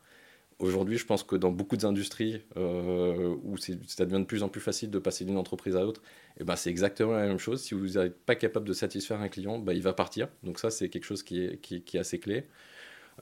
Aujourd'hui, 0.61 0.99
je 0.99 1.07
pense 1.07 1.23
que 1.23 1.37
dans 1.37 1.51
beaucoup 1.51 1.79
d'industries 1.79 2.43
euh, 2.59 3.35
où 3.43 3.57
ça 3.57 4.05
devient 4.05 4.21
de 4.21 4.27
plus 4.27 4.43
en 4.43 4.51
plus 4.51 4.61
facile 4.61 4.91
de 4.91 4.99
passer 4.99 5.25
d'une 5.25 5.39
entreprise 5.39 5.75
à 5.75 5.81
l'autre, 5.81 6.03
eh 6.39 6.45
ben 6.45 6.55
c'est 6.55 6.69
exactement 6.69 7.13
la 7.13 7.27
même 7.27 7.39
chose. 7.39 7.63
Si 7.63 7.73
vous 7.73 7.99
n'êtes 7.99 8.19
pas 8.27 8.35
capable 8.35 8.69
de 8.69 8.75
satisfaire 8.75 9.21
un 9.23 9.29
client, 9.29 9.59
ben 9.59 9.73
il 9.73 9.83
va 9.83 9.95
partir. 9.95 10.29
Donc 10.43 10.59
ça, 10.59 10.71
c'est 10.71 10.91
quelque 10.91 11.05
chose 11.05 11.23
qui 11.23 11.43
est, 11.43 11.61
qui, 11.63 11.83
qui 11.83 11.97
est 11.97 12.01
assez 12.01 12.21
clé. 12.21 12.47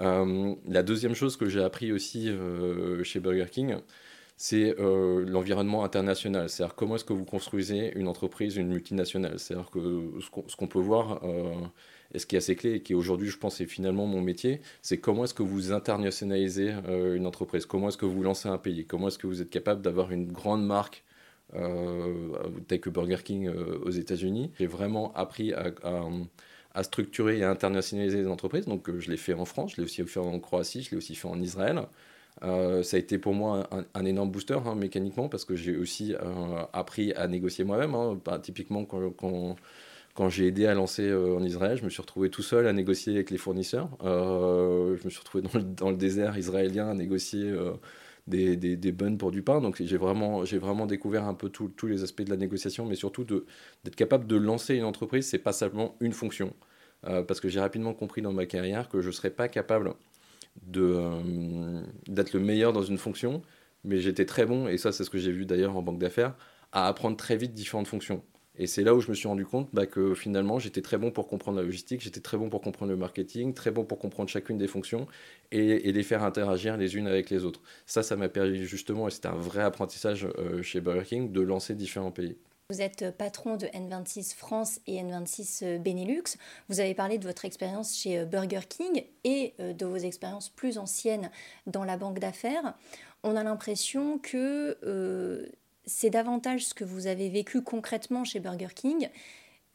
Euh, 0.01 0.55
la 0.67 0.83
deuxième 0.83 1.15
chose 1.15 1.37
que 1.37 1.49
j'ai 1.49 1.63
appris 1.63 1.93
aussi 1.93 2.29
euh, 2.29 3.03
chez 3.05 3.21
Burger 3.21 3.47
King, 3.51 3.77
c'est 4.37 4.79
euh, 4.81 5.25
l'environnement 5.25 5.85
international. 5.85 6.49
C'est-à-dire 6.49 6.75
comment 6.75 6.97
est-ce 6.97 7.05
que 7.05 7.13
vous 7.13 7.25
construisez 7.25 7.93
une 7.97 8.09
entreprise, 8.09 8.57
une 8.57 8.69
multinationale. 8.69 9.39
C'est-à-dire 9.39 9.71
que 9.71 10.13
ce 10.19 10.57
qu'on 10.57 10.69
peut 10.69 10.81
voir 10.81 11.21
et 12.15 12.19
ce 12.19 12.27
qui 12.27 12.37
est 12.37 12.39
assez 12.39 12.57
clé 12.57 12.75
et 12.75 12.83
qui 12.83 12.95
aujourd'hui, 12.95 13.29
je 13.29 13.39
pense, 13.39 13.61
est 13.61 13.67
finalement 13.67 14.07
mon 14.07 14.23
métier, 14.23 14.61
c'est 14.81 14.99
comment 14.99 15.25
est-ce 15.25 15.35
que 15.35 15.43
vous 15.43 15.73
internationalisez 15.73 16.75
euh, 16.89 17.17
une 17.17 17.27
entreprise? 17.27 17.67
Comment 17.67 17.89
est-ce 17.89 17.99
que 17.99 18.07
vous 18.07 18.23
lancez 18.23 18.49
un 18.49 18.59
pays? 18.59 18.87
Comment 18.87 19.09
est-ce 19.09 19.19
que 19.19 19.27
vous 19.27 19.43
êtes 19.43 19.51
capable 19.51 19.83
d'avoir 19.83 20.11
une 20.11 20.33
grande 20.33 20.65
marque 20.65 21.05
euh, 21.55 22.31
telle 22.67 22.81
que 22.81 22.91
Burger 22.91 23.19
King 23.23 23.49
euh, 23.49 23.79
aux 23.85 23.91
États-Unis? 23.91 24.53
J'ai 24.59 24.67
vraiment 24.67 25.13
appris 25.15 25.53
à, 25.53 26.83
structurer 26.83 27.39
et 27.39 27.45
à 27.45 27.51
internationaliser 27.51 28.19
les 28.19 28.29
entreprises. 28.29 28.65
Donc, 28.65 28.91
je 28.99 29.11
l'ai 29.11 29.17
fait 29.17 29.35
en 29.35 29.45
France, 29.45 29.73
je 29.73 29.79
l'ai 29.79 29.85
aussi 29.85 30.03
fait 30.05 30.21
en 30.21 30.39
Croatie, 30.41 30.83
je 30.83 30.93
l'ai 30.93 30.97
aussi 30.97 31.15
fait 31.15 31.29
en 31.29 31.41
Israël. 31.41 31.83
Euh, 32.45 32.85
ça 32.85 32.97
a 32.97 33.01
été 33.01 33.19
pour 33.19 33.35
moi 33.35 33.69
un, 33.95 34.05
énorme 34.05 34.31
booster 34.31 34.59
hein, 34.65 34.77
mécaniquement 34.77 35.29
parce 35.29 35.45
que 35.45 35.57
j'ai 35.57 35.77
aussi 35.77 36.15
appris 36.73 37.13
à 37.15 37.27
négocier 37.27 37.65
moi-même. 37.65 37.95
Hein. 37.95 38.19
Typiquement, 38.41 38.85
quand, 38.87 39.57
j'ai 40.29 40.49
aidé 40.49 40.67
à 40.67 40.75
lancer 40.75 41.13
en 41.15 41.43
Israël, 41.45 41.77
je 41.79 41.85
me 41.85 41.91
suis 41.91 42.01
retrouvé 42.03 42.31
tout 42.31 42.43
seul 42.43 42.67
à 42.67 42.73
négocier 42.73 43.15
avec 43.15 43.31
les 43.31 43.39
fournisseurs. 43.39 43.89
je 44.03 45.05
me 45.05 45.11
suis 45.11 45.21
retrouvé 45.21 45.45
dans 45.77 45.91
le, 45.91 45.97
désert 45.97 46.37
israélien 46.37 46.89
à 46.89 46.95
négocier 46.95 47.55
des, 48.29 48.57
des, 48.57 48.77
des 48.77 48.93
buns 48.93 49.17
pour 49.17 49.31
du 49.31 49.43
pain. 49.43 49.61
Donc 49.61 49.83
j'ai 49.83 49.97
vraiment, 49.97 50.87
découvert 50.87 51.25
un 51.25 51.35
peu 51.35 51.49
tous 51.49 51.87
les 51.87 52.03
aspects 52.03 52.23
de 52.23 52.31
la 52.31 52.37
négociation, 52.37 52.87
mais 52.87 52.95
surtout 52.95 53.25
d'être 53.25 53.97
capable 53.97 54.27
de 54.27 54.37
lancer 54.37 54.75
une 54.75 54.85
entreprise, 54.85 55.27
c'est 55.27 55.39
pas 55.39 55.53
simplement 55.53 55.97
une 56.01 56.13
fonction. 56.13 56.53
Euh, 57.07 57.23
parce 57.23 57.41
que 57.41 57.49
j'ai 57.49 57.61
rapidement 57.61 57.95
compris 57.95 58.23
dans 58.23 58.33
ma 58.33 58.47
carrière 58.47 58.89
que 58.89 59.01
je 59.01 59.07
ne 59.07 59.13
serais 59.13 59.31
pas 59.31 59.49
capable 59.49 59.95
euh, 60.77 61.83
d'être 62.09 62.33
le 62.33 62.41
meilleur 62.41 62.73
dans 62.73 62.83
une 62.83 62.99
fonction, 62.99 63.43
mais 63.85 63.99
j'étais 64.01 64.27
très 64.27 64.47
bon, 64.47 64.67
et 64.69 64.79
ça 64.79 64.91
c'est 64.93 65.05
ce 65.05 65.11
que 65.11 65.19
j'ai 65.19 65.31
vu 65.33 65.47
d'ailleurs 65.47 65.77
en 65.77 65.83
banque 65.83 66.01
d'affaires, 66.01 66.35
à 66.73 66.89
apprendre 66.89 67.17
très 67.17 67.37
vite 67.37 67.55
différentes 67.55 67.87
fonctions. 67.87 68.25
Et 68.59 68.67
c'est 68.67 68.83
là 68.83 68.95
où 68.95 69.01
je 69.01 69.09
me 69.09 69.15
suis 69.15 69.29
rendu 69.29 69.47
compte 69.47 69.69
bah, 69.73 69.87
que 69.87 70.15
finalement, 70.15 70.59
j'étais 70.59 70.83
très 70.83 70.99
bon 70.99 71.13
pour 71.13 71.29
comprendre 71.29 71.59
la 71.59 71.65
logistique, 71.65 72.01
j'étais 72.01 72.21
très 72.21 72.37
bon 72.37 72.51
pour 72.51 72.61
comprendre 72.61 72.91
le 72.91 72.99
marketing, 72.99 73.55
très 73.55 73.71
bon 73.71 73.85
pour 73.85 73.99
comprendre 73.99 74.29
chacune 74.29 74.59
des 74.59 74.67
fonctions 74.67 75.07
et, 75.53 75.93
les 75.93 76.03
faire 76.03 76.25
interagir 76.25 76.77
les 76.77 76.97
unes 76.97 77.07
avec 77.07 77.31
les 77.31 77.45
autres. 77.45 77.61
Ça, 77.87 78.03
ça 78.03 78.17
m'a 78.17 78.29
permis 78.29 78.65
justement, 78.65 79.07
et 79.07 79.11
c'était 79.13 79.29
un 79.29 79.37
vrai 79.37 79.63
apprentissage 79.63 80.27
euh, 80.39 80.63
chez 80.63 80.81
Burger 80.81 81.05
King, 81.05 81.33
de 81.33 81.41
lancer 81.41 81.75
différents 81.75 82.11
pays. 82.11 82.37
Vous 82.71 82.83
êtes 82.83 83.17
patron 83.17 83.57
de 83.57 83.67
N26 83.67 84.35
France 84.35 84.81
et 84.87 85.01
N26 85.03 85.65
euh, 85.65 85.79
Benelux. 85.79 86.37
Vous 86.69 86.81
avez 86.81 86.95
parlé 86.95 87.19
de 87.19 87.25
votre 87.25 87.45
expérience 87.45 87.97
chez 87.97 88.19
euh, 88.19 88.25
Burger 88.27 88.61
King 88.69 89.05
et 89.25 89.55
de 89.59 89.87
vos 89.87 89.97
expériences 89.97 90.51
plus 90.51 90.79
anciennes 90.79 91.31
dans 91.67 91.85
la 91.85 91.97
banque 91.97 92.19
d'affaires. 92.19 92.75
On 93.23 93.37
a 93.37 93.43
l'impression 93.43 94.19
que 94.19 94.77
c'est 95.89 96.11
davantage 96.11 96.67
ce 96.67 96.75
que 96.75 96.85
vous 96.85 97.07
avez 97.07 97.29
vécu 97.31 97.63
concrètement 97.63 98.25
chez 98.25 98.39
Burger 98.39 98.69
King 98.75 99.09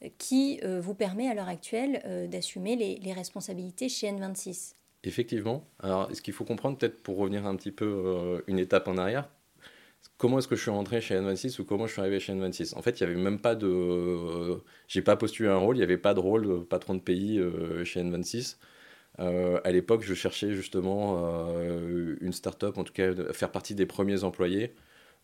euh, 0.04 0.08
qui 0.18 0.60
euh, 0.64 0.80
vous 0.80 0.94
permet 0.94 1.28
à 1.28 1.34
l'heure 1.34 1.50
actuelle 1.50 2.02
euh, 2.06 2.28
d'assumer 2.28 2.76
les, 2.76 3.14
responsabilités 3.14 3.90
chez 3.90 4.08
N26. 4.08 4.76
Effectivement. 5.04 5.68
Alors, 5.80 6.10
ce 6.14 6.22
qu'il 6.22 6.34
faut 6.34 6.46
comprendre, 6.46 6.78
peut-être 6.78 7.04
pour 7.04 7.18
revenir 7.18 7.46
un 7.46 7.56
petit 7.58 7.72
peu 7.72 8.42
une 8.48 8.58
étape 8.58 8.88
en 8.88 8.98
arrière, 8.98 9.30
comment 10.18 10.40
est-ce 10.40 10.48
que 10.48 10.56
je 10.56 10.62
suis 10.62 10.72
rentré 10.72 11.02
chez 11.02 11.16
N26 11.16 11.60
ou 11.60 11.66
comment 11.66 11.88
je 11.88 11.92
suis 11.92 12.00
arrivé 12.00 12.22
chez 12.22 12.34
N26 12.34 12.78
En 12.78 12.82
fait, 12.82 13.02
il 13.02 13.06
n'y 13.06 13.12
avait 13.12 13.22
même 13.22 13.40
pas 13.40 13.56
de. 13.56 14.64
J'ai 14.88 15.02
pas 15.02 15.18
postulé 15.18 15.50
un 15.50 15.58
rôle, 15.58 15.76
il 15.76 15.80
n'y 15.80 15.84
avait 15.84 15.98
pas 15.98 16.14
de 16.14 16.22
rôle 16.22 16.48
de 16.48 16.56
patron 16.60 16.96
de 16.96 17.02
pays 17.02 17.38
chez 17.84 18.02
N26. 18.02 18.56
à 19.18 19.72
l'époque, 19.72 20.04
je 20.04 20.14
cherchais 20.14 20.54
justement 20.54 21.20
une 22.22 22.32
start-up, 22.32 22.78
en 22.78 22.86
tout 22.86 22.94
cas, 22.94 23.14
faire 23.34 23.52
partie 23.52 23.76
des 23.76 23.86
premiers 23.86 24.24
employés. 24.24 24.74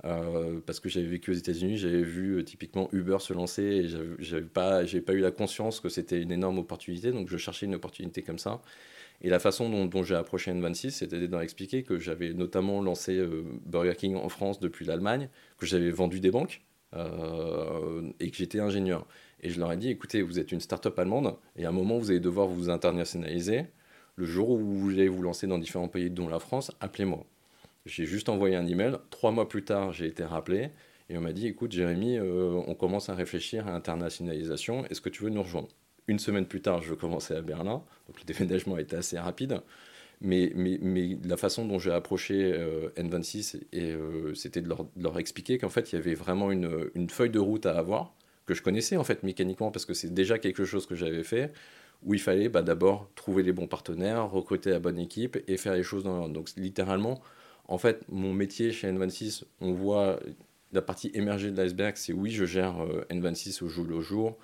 Euh, 0.06 0.62
parce 0.65 0.79
que 0.79 0.88
j'avais 0.88 1.08
vécu 1.08 1.32
aux 1.32 1.36
États-Unis, 1.36 1.77
j'avais 1.77 2.03
vu 2.03 2.38
euh, 2.38 2.44
typiquement 2.44 2.88
Uber 2.94 3.18
se 3.20 3.34
lancer 3.34 3.63
et 3.63 3.88
j'avais 4.20 4.46
pas, 4.46 4.84
pas 4.84 5.13
eu 5.13 5.20
la 5.20 5.32
conscience 5.32 5.82
que 5.82 5.89
c'était 5.89 6.22
une 6.22 6.32
énorme 6.32 6.58
opportunité, 6.60 7.12
donc 7.12 7.27
je 7.27 7.36
cherchais 7.36 7.65
une 7.65 7.75
opportunité 7.75 8.22
comme 8.22 8.39
ça. 8.39 8.62
Et 9.22 9.29
la 9.29 9.39
façon 9.39 9.70
dont, 9.70 10.03
j'ai 10.03 10.15
approché 10.15 10.51
N26, 10.53 10.91
c'était 10.91 11.20
d'expliquer 11.20 11.44
expliquer 11.44 11.84
que 11.84 12.00
j'avais 12.00 12.34
notamment 12.34 12.82
lancé 12.82 13.18
euh, 13.18 13.44
Burger 13.65 13.96
King 13.98 14.15
en 14.15 14.29
France 14.29 14.62
depuis 14.62 14.86
l'Allemagne, 14.86 15.27
que 15.58 15.65
j'avais 15.65 15.91
vendu 15.91 16.22
des 16.22 16.32
banques 16.32 16.62
et 18.20 18.32
que 18.32 18.36
j'étais 18.36 18.60
ingénieur. 18.60 19.06
Et 19.41 19.51
je 19.51 19.60
leur 19.60 19.72
ai 19.72 19.77
dit, 19.77 19.89
écoutez, 19.89 20.24
vous 20.24 20.39
êtes 20.39 20.51
une 20.51 20.60
start-up 20.60 20.98
allemande 20.98 21.36
et 21.56 21.65
à 21.65 21.70
un 21.70 21.72
moment, 21.72 22.00
vous 22.00 22.10
allez 22.10 22.20
devoir 22.20 22.48
vous 22.48 22.72
internationaliser. 22.72 23.65
Le 24.15 24.25
jour 24.25 24.50
où 24.50 24.58
vous 24.58 24.79
voulez 24.79 25.08
vous 25.08 25.22
lancer 25.22 25.46
dans 25.46 25.60
différents 25.60 25.88
pays, 25.88 26.10
dont 26.10 26.27
la 26.27 26.39
France, 26.39 26.72
appelez-moi. 26.79 27.25
J'ai 27.86 28.06
juste 28.06 28.30
envoyé 28.30 28.56
un 28.56 28.66
email. 28.66 28.98
Trois 29.10 29.32
mois 29.32 29.48
plus 29.48 29.64
tard, 29.64 29.92
j'ai 29.94 30.06
été 30.06 30.24
rappelé 30.24 30.70
et 31.10 31.18
on 31.18 31.22
m'a 31.22 31.34
dit 31.34 31.48
écoute, 31.48 31.72
Jérémy, 31.72 32.18
euh, 32.18 32.62
on 32.68 32.76
commence 32.76 33.10
à 33.10 33.16
réfléchir 33.16 33.68
à 33.68 33.72
l'internationalisation. 33.72 34.86
Est-ce 34.86 35.02
que 35.02 35.10
tu 35.10 35.24
veux 35.24 35.30
nous 35.30 35.42
rejoindre? 35.42 35.70
Une 36.08 36.20
semaine 36.20 36.46
plus 36.46 36.62
tard, 36.62 36.82
je 36.82 36.94
commençais 36.94 37.36
à 37.36 37.42
Berlin. 37.42 37.84
Donc 38.08 38.20
le 38.20 38.26
déménagement 38.34 38.76
a 38.76 38.82
été 38.82 38.96
assez 38.96 39.18
rapide. 39.18 39.62
Mais, 40.22 40.52
mais, 40.54 40.78
mais 40.82 41.18
la 41.24 41.38
façon 41.38 41.66
dont 41.66 41.80
j'ai 41.80 41.92
approché 41.92 42.52
euh, 42.54 42.90
N26, 42.98 43.62
et, 43.72 43.94
euh, 43.94 44.34
c'était 44.36 44.62
de 44.62 44.68
leur, 44.68 44.86
leur, 44.98 45.18
expliquer 45.18 45.58
qu'en 45.58 45.70
fait, 45.70 45.94
il 45.94 45.96
y 45.96 45.98
avait 45.98 46.14
vraiment 46.14 46.52
une, 46.52 46.90
une, 46.94 47.10
feuille 47.10 47.30
de 47.30 47.40
route 47.40 47.66
à 47.66 47.78
avoir, 47.78 48.14
que 48.46 48.54
je 48.54 48.62
connaissais 48.62 48.98
en 48.98 49.06
fait 49.06 49.24
mécaniquement, 49.24 49.72
parce 49.72 49.86
que 49.86 49.94
c'est 49.94 50.14
déjà 50.14 50.38
quelque 50.38 50.66
chose 50.66 50.86
que 50.88 50.96
j'avais 50.96 51.24
fait, 51.24 51.54
où 52.04 52.14
il 52.14 52.20
fallait 52.20 52.50
bah, 52.50 52.62
d'abord 52.62 53.10
trouver 53.16 53.44
les 53.44 53.54
bons 53.54 53.68
partenaires, 53.68 54.30
recruter 54.30 54.72
la 54.72 54.80
bonne 54.80 55.00
équipe 55.00 55.38
et 55.48 55.56
faire 55.56 55.74
les 55.74 55.84
choses 55.84 56.04
dans 56.04 56.28
Donc 56.28 56.50
littéralement, 56.58 57.22
en 57.70 57.78
fait, 57.78 58.04
mon 58.10 58.34
métier 58.34 58.72
chez 58.72 58.92
N26, 58.92 59.44
on 59.62 59.74
voit 59.74 60.20
la 60.72 60.82
partie 60.82 61.12
émergée 61.14 61.52
de 61.52 61.56
l'iceberg, 61.56 61.96
c'est 61.98 62.14
oui, 62.14 62.32
je 62.32 62.44
gère 62.44 62.84
euh, 62.84 63.06
N26 63.12 63.64
au 63.64 63.68
jour 63.68 63.86
le 63.86 64.02
jour. 64.02 64.38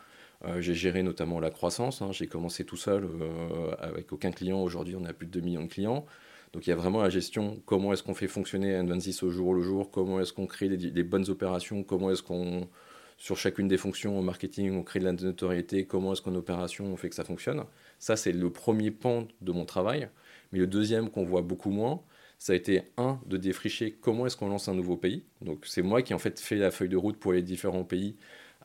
Euh, 0.46 0.62
j'ai 0.62 0.76
géré 0.76 1.02
notamment 1.02 1.40
la 1.40 1.50
croissance. 1.50 2.04
Hein. 2.04 2.12
J'ai 2.12 2.28
commencé 2.28 2.66
tout 2.66 2.78
seul 2.78 3.04
euh, 3.04 3.72
avec 3.80 4.14
aucun 4.14 4.32
client. 4.32 4.62
Aujourd'hui, 4.62 4.96
on 4.96 5.06
a 5.06 5.14
plus 5.14 5.26
de 5.26 5.32
2 5.32 5.42
millions 5.42 5.64
de 5.64 5.68
clients. 5.68 6.06
Donc 6.54 6.68
il 6.68 6.70
y 6.70 6.74
a 6.74 6.76
vraiment 6.76 7.02
la 7.02 7.10
gestion, 7.10 7.62
comment 7.66 7.94
est-ce 7.94 8.04
qu'on 8.04 8.14
fait 8.14 8.28
fonctionner 8.28 8.80
N26 8.80 9.26
au 9.26 9.30
jour 9.32 9.56
le 9.56 9.62
jour, 9.62 9.90
comment 9.92 10.22
est-ce 10.22 10.32
qu'on 10.32 10.46
crée 10.46 10.70
les, 10.70 11.04
bonnes 11.04 11.30
opérations, 11.30 11.84
comment 11.84 12.12
est-ce 12.12 12.24
qu'on, 12.24 12.70
sur 13.18 13.36
chacune 13.36 13.68
des 13.68 13.78
fonctions 13.78 14.18
au 14.18 14.22
marketing, 14.22 14.74
on 14.74 14.84
crée 14.84 15.00
de 15.00 15.06
la 15.06 15.12
notoriété, 15.12 15.86
comment 15.86 16.14
est-ce 16.14 16.22
qu'en 16.22 16.36
opération 16.36 16.86
on 16.86 16.96
fait 16.96 17.10
que 17.10 17.16
ça 17.16 17.26
fonctionne? 17.26 17.66
Ça, 18.00 18.16
c'est 18.16 18.32
le 18.32 18.50
premier 18.52 18.92
pan 18.92 19.28
de 19.42 19.52
mon 19.52 19.66
travail. 19.66 20.08
Mais 20.54 20.60
le 20.60 20.68
deuxième 20.68 21.10
qu'on 21.10 21.26
voit 21.26 21.42
beaucoup 21.42 21.72
moins, 21.72 22.02
ça 22.38 22.54
a 22.54 22.56
été 22.56 22.84
un 22.98 23.20
de 23.26 23.38
défricher 23.38 23.92
comment 23.92 24.26
est-ce 24.26 24.38
qu'on 24.38 24.50
lance 24.50 24.68
un 24.68 24.76
nouveau 24.76 24.98
pays. 24.98 25.24
Donc 25.42 25.66
c'est 25.66 25.82
moi 25.82 26.02
qui 26.02 26.14
en 26.14 26.20
fait 26.20 26.40
fait 26.40 26.56
la 26.58 26.72
feuille 26.72 26.90
de 26.90 26.98
route 26.98 27.18
pour 27.18 27.34
les 27.34 27.42
différents 27.42 27.84
pays, 27.84 28.16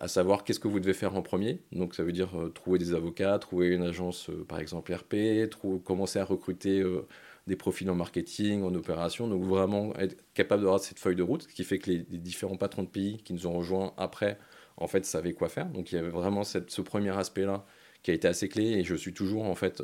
à 0.00 0.08
savoir 0.08 0.44
qu'est-ce 0.44 0.60
que 0.60 0.68
vous 0.68 0.80
devez 0.80 0.94
faire 0.94 1.14
en 1.16 1.22
premier. 1.22 1.60
Donc 1.72 1.94
ça 1.94 2.02
veut 2.02 2.12
dire 2.12 2.38
euh, 2.38 2.48
trouver 2.50 2.78
des 2.78 2.94
avocats, 2.94 3.38
trouver 3.38 3.68
une 3.68 3.82
agence 3.82 4.30
euh, 4.30 4.44
par 4.48 4.58
exemple 4.60 4.92
RP, 4.92 5.48
commencer 5.84 6.18
à 6.18 6.24
recruter 6.24 6.80
euh, 6.80 7.06
des 7.46 7.56
profils 7.56 7.88
en 7.90 7.94
marketing, 7.94 8.62
en 8.62 8.74
opération. 8.74 9.28
Donc 9.28 9.44
vraiment 9.44 9.94
être 9.96 10.16
capable 10.34 10.62
d'avoir 10.62 10.80
cette 10.80 10.98
feuille 10.98 11.16
de 11.16 11.22
route, 11.22 11.42
ce 11.42 11.48
qui 11.48 11.64
fait 11.64 11.78
que 11.78 11.90
les, 11.90 11.98
différents 11.98 12.56
patrons 12.56 12.82
de 12.82 12.88
pays 12.88 13.18
qui 13.18 13.34
nous 13.34 13.46
ont 13.46 13.52
rejoints 13.52 13.92
après, 13.96 14.38
en 14.78 14.86
fait, 14.86 15.04
savaient 15.04 15.34
quoi 15.34 15.48
faire. 15.48 15.66
Donc 15.66 15.92
il 15.92 15.96
y 15.96 15.98
avait 15.98 16.10
vraiment 16.10 16.44
ce 16.44 16.80
premier 16.80 17.16
aspect-là 17.16 17.64
qui 18.02 18.10
a 18.10 18.14
été 18.14 18.26
assez 18.28 18.48
clé 18.48 18.64
et 18.64 18.84
je 18.84 18.94
suis 18.94 19.12
toujours 19.12 19.44
en 19.44 19.54
fait 19.54 19.82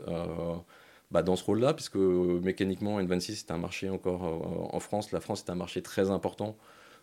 bah, 1.11 1.23
dans 1.23 1.37
ce 1.37 1.45
rôle-là, 1.45 1.75
puisque 1.75 1.97
euh, 1.97 2.41
mécaniquement, 2.43 3.01
N26 3.01 3.35
c'est 3.37 3.51
un 3.51 3.59
marché 3.59 3.89
encore 3.89 4.25
euh, 4.25 4.77
en 4.77 4.81
France. 4.81 5.13
La 5.13 5.21
France 5.21 5.45
est 5.47 5.51
un 5.51 5.55
marché 5.55 5.83
très 5.83 6.11
important. 6.11 6.57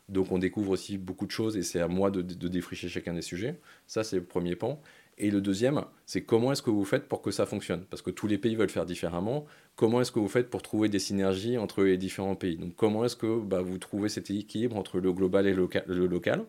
Donc 0.10 0.32
on 0.32 0.38
découvre 0.38 0.72
aussi 0.72 0.98
beaucoup 0.98 1.26
de 1.26 1.32
choses 1.32 1.56
et 1.56 1.64
c'est 1.64 1.80
à 1.80 1.88
moi 1.88 2.12
de, 2.12 2.22
défricher 2.22 2.90
chacun 2.90 3.14
des 3.14 3.22
sujets. 3.22 3.60
Ça, 3.88 4.04
c'est 4.04 4.18
le 4.18 4.26
premier 4.26 4.56
pan. 4.56 4.82
Et 5.18 5.30
le 5.32 5.42
deuxième, 5.42 5.86
c'est 6.06 6.24
comment 6.24 6.52
est-ce 6.52 6.62
que 6.62 6.72
vous 6.72 6.86
faites 6.86 7.08
pour 7.08 7.22
que 7.22 7.32
ça 7.32 7.46
fonctionne? 7.46 7.86
Parce 7.86 8.02
que 8.02 8.10
tous 8.10 8.28
les 8.28 8.38
pays 8.38 8.56
veulent 8.56 8.70
faire 8.70 8.86
différemment. 8.86 9.46
Comment 9.76 10.02
est-ce 10.02 10.12
que 10.12 10.20
vous 10.20 10.28
faites 10.28 10.50
pour 10.50 10.62
trouver 10.62 10.90
des 10.90 11.00
synergies 11.00 11.58
entre 11.58 11.84
les 11.84 11.98
différents 11.98 12.36
pays? 12.36 12.58
Donc 12.58 12.76
comment 12.76 13.06
est-ce 13.06 13.16
que 13.16 13.40
bah, 13.40 13.62
vous 13.62 13.78
trouvez 13.78 14.10
cet 14.10 14.30
équilibre 14.32 14.76
entre 14.76 15.00
le 15.00 15.14
global 15.14 15.48
et 15.48 15.54
le, 15.54 16.08
local 16.08 16.46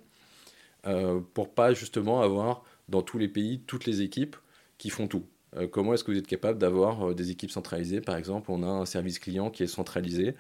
euh, 0.87 1.21
pour 1.35 1.55
pas 1.55 1.75
justement 1.75 2.23
avoir 2.23 2.65
dans 2.89 3.03
tous 3.03 3.19
les 3.19 3.29
pays 3.29 3.61
toutes 3.67 3.87
les 3.87 4.03
équipes 4.03 4.37
qui 4.79 4.91
font 4.91 5.07
tout? 5.09 5.25
Comment 5.71 5.95
est-ce 5.95 6.05
que 6.05 6.11
vous 6.11 6.19
êtes 6.19 6.27
capable 6.27 6.59
d'avoir 6.59 7.11
euh, 7.11 7.15
des 7.15 7.31
équipes 7.31 7.51
centralisées? 7.51 8.01
Par 8.01 8.17
exemple, 8.17 8.51
on 8.51 8.63
a 8.63 8.67
un 8.67 8.87
service 8.87 9.19
client 9.19 9.51
qui 9.51 9.63
est 9.63 9.69
centralisé 9.69 10.35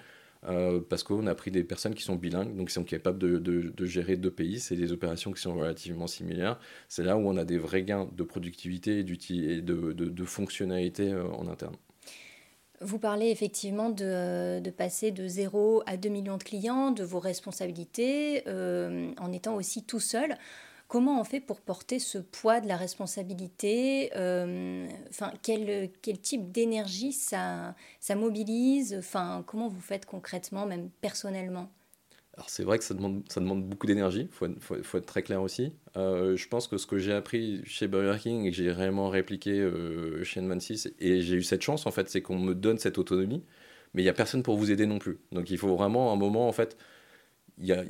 euh, 0.46 0.80
parce 0.88 1.02
qu'on 1.02 1.26
a 1.26 1.34
pris 1.34 1.50
des 1.50 1.64
personnes 1.64 1.94
qui 1.94 2.02
sont 2.02 2.16
bilingues, 2.16 2.54
donc 2.56 2.68
qui 2.68 2.74
sont 2.74 2.84
capables 2.84 3.18
de, 3.18 3.84
gérer 3.86 4.16
deux 4.16 4.30
pays. 4.30 4.60
C'est 4.60 4.76
des 4.76 4.92
opérations 4.92 5.32
qui 5.32 5.40
sont 5.40 5.54
relativement 5.54 6.06
similaires. 6.06 6.58
C'est 6.88 7.04
là 7.04 7.16
où 7.16 7.20
on 7.20 7.36
a 7.36 7.44
des 7.44 7.58
vrais 7.58 7.82
gains 7.82 8.08
de 8.12 8.22
productivité 8.24 8.98
et, 8.98 9.04
de, 9.04 9.92
de, 9.92 10.24
fonctionnalité 10.24 11.14
en 11.14 11.48
interne. 11.48 11.76
Vous 12.80 12.98
parlez 12.98 13.30
effectivement 13.30 13.88
de, 13.88 14.70
passer 14.70 15.12
de 15.12 15.26
0 15.26 15.82
à 15.86 15.96
2 15.96 16.08
millions 16.10 16.36
de 16.36 16.42
clients, 16.42 16.90
de 16.90 17.04
vos 17.04 17.20
responsabilités, 17.20 18.42
en 18.46 19.32
étant 19.32 19.54
aussi 19.54 19.84
tout 19.84 20.00
seul. 20.00 20.36
Comment 20.88 21.20
on 21.20 21.24
fait 21.24 21.40
pour 21.40 21.60
porter 21.60 21.98
ce 21.98 22.18
poids 22.18 22.60
de 22.60 22.68
la 22.68 22.76
responsabilité 22.76 24.10
euh, 24.16 24.86
quel, 25.42 25.90
quel 26.02 26.20
type 26.20 26.52
d'énergie 26.52 27.12
ça, 27.12 27.74
ça 28.00 28.14
mobilise 28.14 29.00
Comment 29.46 29.68
vous 29.68 29.80
faites 29.80 30.06
concrètement, 30.06 30.66
même 30.66 30.90
personnellement? 31.00 31.70
Alors 32.36 32.50
c'est 32.50 32.64
vrai 32.64 32.78
que 32.78 32.84
ça 32.84 32.94
demande, 32.94 33.22
ça 33.28 33.40
demande 33.40 33.64
beaucoup 33.64 33.86
d'énergie, 33.86 34.22
il 34.22 34.28
faut, 34.28 34.46
faut, 34.82 34.98
être 34.98 35.06
très 35.06 35.22
clair 35.22 35.40
aussi. 35.40 35.72
Euh, 35.96 36.36
je 36.36 36.48
pense 36.48 36.66
que 36.66 36.78
ce 36.78 36.86
que 36.86 36.98
j'ai 36.98 37.12
appris 37.12 37.62
chez 37.64 37.86
Burger 37.86 38.18
King 38.20 38.44
et 38.44 38.50
que 38.50 38.56
j'ai 38.56 38.72
réellement 38.72 39.08
répliqué 39.08 39.52
euh, 39.52 40.24
chez 40.24 40.40
N26, 40.40 40.94
et 40.98 41.20
j'ai 41.20 41.36
eu 41.36 41.42
cette 41.42 41.62
chance 41.62 41.86
en 41.86 41.92
fait, 41.92 42.10
c'est 42.10 42.22
qu'on 42.22 42.38
me 42.38 42.54
donne 42.54 42.78
cette 42.78 42.98
autonomie, 42.98 43.44
mais 43.94 44.02
il 44.02 44.04
n'y 44.04 44.10
a 44.10 44.14
personne 44.14 44.42
pour 44.42 44.56
vous 44.56 44.72
aider 44.72 44.86
non 44.86 44.98
plus. 44.98 45.18
Donc 45.30 45.50
il 45.50 45.58
faut 45.58 45.76
vraiment 45.76 46.12
un 46.12 46.16
moment 46.16 46.48
en 46.48 46.52
fait, 46.52 46.76
y 47.58 47.72
a, 47.72 47.84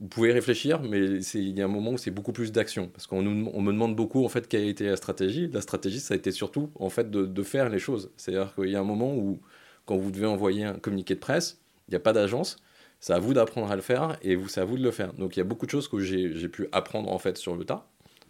vous 0.00 0.08
pouvez 0.08 0.32
réfléchir, 0.32 0.80
mais 0.82 1.20
il 1.34 1.58
y 1.58 1.62
a 1.62 1.64
un 1.64 1.68
moment 1.68 1.92
où 1.92 1.98
c'est 1.98 2.10
beaucoup 2.10 2.32
plus 2.32 2.52
d'action. 2.52 2.88
Parce 2.88 3.06
qu'on 3.06 3.26
on 3.26 3.60
me 3.60 3.72
demande 3.72 3.96
beaucoup, 3.96 4.24
en 4.24 4.28
fait, 4.28 4.46
quelle 4.46 4.62
a 4.62 4.66
été 4.66 4.86
la 4.86 4.96
stratégie. 4.96 5.48
La 5.52 5.60
stratégie, 5.60 6.00
ça 6.00 6.14
a 6.14 6.16
été 6.16 6.30
surtout, 6.30 6.70
en 6.76 6.88
fait, 6.90 7.10
de, 7.10 7.42
faire 7.42 7.68
les 7.68 7.78
choses. 7.78 8.10
C'est-à-dire 8.16 8.54
qu'il 8.54 8.70
y 8.70 8.76
a 8.76 8.80
un 8.80 8.84
moment 8.84 9.14
où, 9.14 9.40
quand 9.86 9.96
vous 9.96 10.10
devez 10.10 10.26
envoyer 10.26 10.64
un 10.64 10.74
communiqué 10.74 11.14
de 11.14 11.20
presse, 11.20 11.60
Il 11.88 11.92
n'y 11.92 11.96
a 11.96 12.00
pas 12.00 12.12
d'agence. 12.12 12.58
C'est 13.00 13.12
à 13.12 13.18
vous 13.18 13.32
d'apprendre 13.34 13.70
à 13.70 13.76
le 13.76 13.82
faire 13.82 14.18
et 14.22 14.36
c'est 14.48 14.60
à 14.60 14.64
vous 14.64 14.76
de 14.76 14.82
le 14.82 14.90
faire. 14.90 15.12
Donc 15.14 15.36
il 15.36 15.40
y 15.40 15.42
a 15.42 15.44
beaucoup 15.44 15.66
de 15.66 15.70
choses 15.70 15.88
que 15.88 16.00
j'ai 16.00 16.48
pu 16.48 16.68
apprendre 16.72 17.10
en 17.12 17.18
fait 17.18 17.36
sur 17.38 17.56
le 17.56 17.64
tas. 17.64 17.86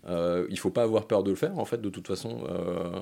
Euh, 0.06 0.46
il 0.48 0.54
ne 0.54 0.58
faut 0.58 0.70
pas 0.70 0.82
avoir 0.82 1.06
peur 1.06 1.22
de 1.22 1.30
le 1.30 1.36
faire 1.36 1.58
en 1.58 1.64
fait. 1.64 1.80
De 1.80 1.88
toute 1.88 2.06
façon, 2.06 2.44
euh, 2.48 3.00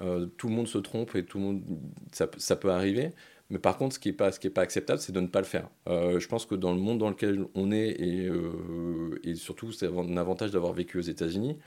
euh, 0.00 0.26
tout 0.38 0.48
le 0.48 0.54
monde 0.54 0.68
se 0.68 0.78
trompe 0.78 1.14
et 1.16 1.24
tout 1.24 1.38
le 1.38 1.44
monde, 1.44 1.62
ça, 2.12 2.28
ça 2.38 2.56
peut 2.56 2.70
arriver. 2.70 3.10
Mais 3.52 3.58
par 3.58 3.76
contre, 3.76 3.94
ce 3.94 4.00
qui 4.00 4.08
n'est 4.08 4.14
pas, 4.14 4.32
ce 4.32 4.48
pas 4.48 4.62
acceptable, 4.62 4.98
c'est 4.98 5.12
de 5.12 5.20
ne 5.20 5.28
pas 5.28 5.40
le 5.40 5.46
faire. 5.46 5.68
je 5.86 6.26
pense 6.26 6.46
que 6.46 6.54
dans 6.56 6.72
le 6.72 6.80
monde 6.80 6.98
dans 6.98 7.10
lequel 7.10 7.44
on 7.54 7.70
est, 7.70 7.90
et, 7.90 8.28
et 9.22 9.34
surtout, 9.34 9.70
c'est 9.70 9.86
un 9.86 10.16
avantage 10.16 10.50
d'avoir 10.50 10.72
vécu 10.72 10.98
aux 10.98 11.02
États-Unis, 11.02 11.58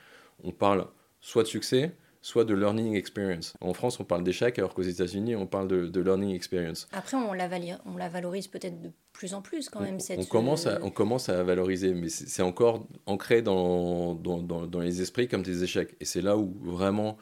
on 0.44 0.52
parle 0.52 0.88
soit 1.22 1.44
de 1.44 1.48
succès, 1.48 1.96
soit 2.26 2.44
de 2.44 2.56
learning 2.56 2.96
experience. 2.96 3.54
En 3.62 3.74
France, 3.74 4.00
on 4.00 4.04
parle 4.04 4.24
d'échec, 4.24 4.58
alors 4.58 4.74
qu'aux 4.74 4.82
États-Unis, 4.82 5.36
on 5.36 5.46
parle 5.46 5.68
de, 5.68 6.02
learning 6.02 6.34
experience. 6.34 6.88
Après, 6.92 7.16
on 7.16 7.34
la, 7.34 7.48
on 7.86 7.98
la 7.98 8.10
valorise 8.10 8.48
peut-être 8.48 8.82
de 8.82 8.90
plus 9.14 9.36
en 9.36 9.44
plus 9.44 9.70
quand 9.70 9.82
même. 9.82 10.00
Cette... 10.00 10.20
On, 10.20 10.24
commence 10.24 10.66
à, 10.66 10.80
on 10.82 10.90
commence 10.90 11.30
à 11.30 11.44
valoriser, 11.44 11.94
mais 11.94 12.10
c'est 12.10 12.42
encore 12.42 12.88
ancré 13.06 13.44
dans, 13.44 14.16
dans, 14.16 14.42
dans, 14.42 14.80
les 14.80 15.04
esprits 15.04 15.28
comme 15.28 15.44
des 15.44 15.64
échecs. 15.64 15.96
Et 16.00 16.06
c'est 16.06 16.22
là 16.22 16.36
où 16.36 16.58
vraiment, 16.64 17.18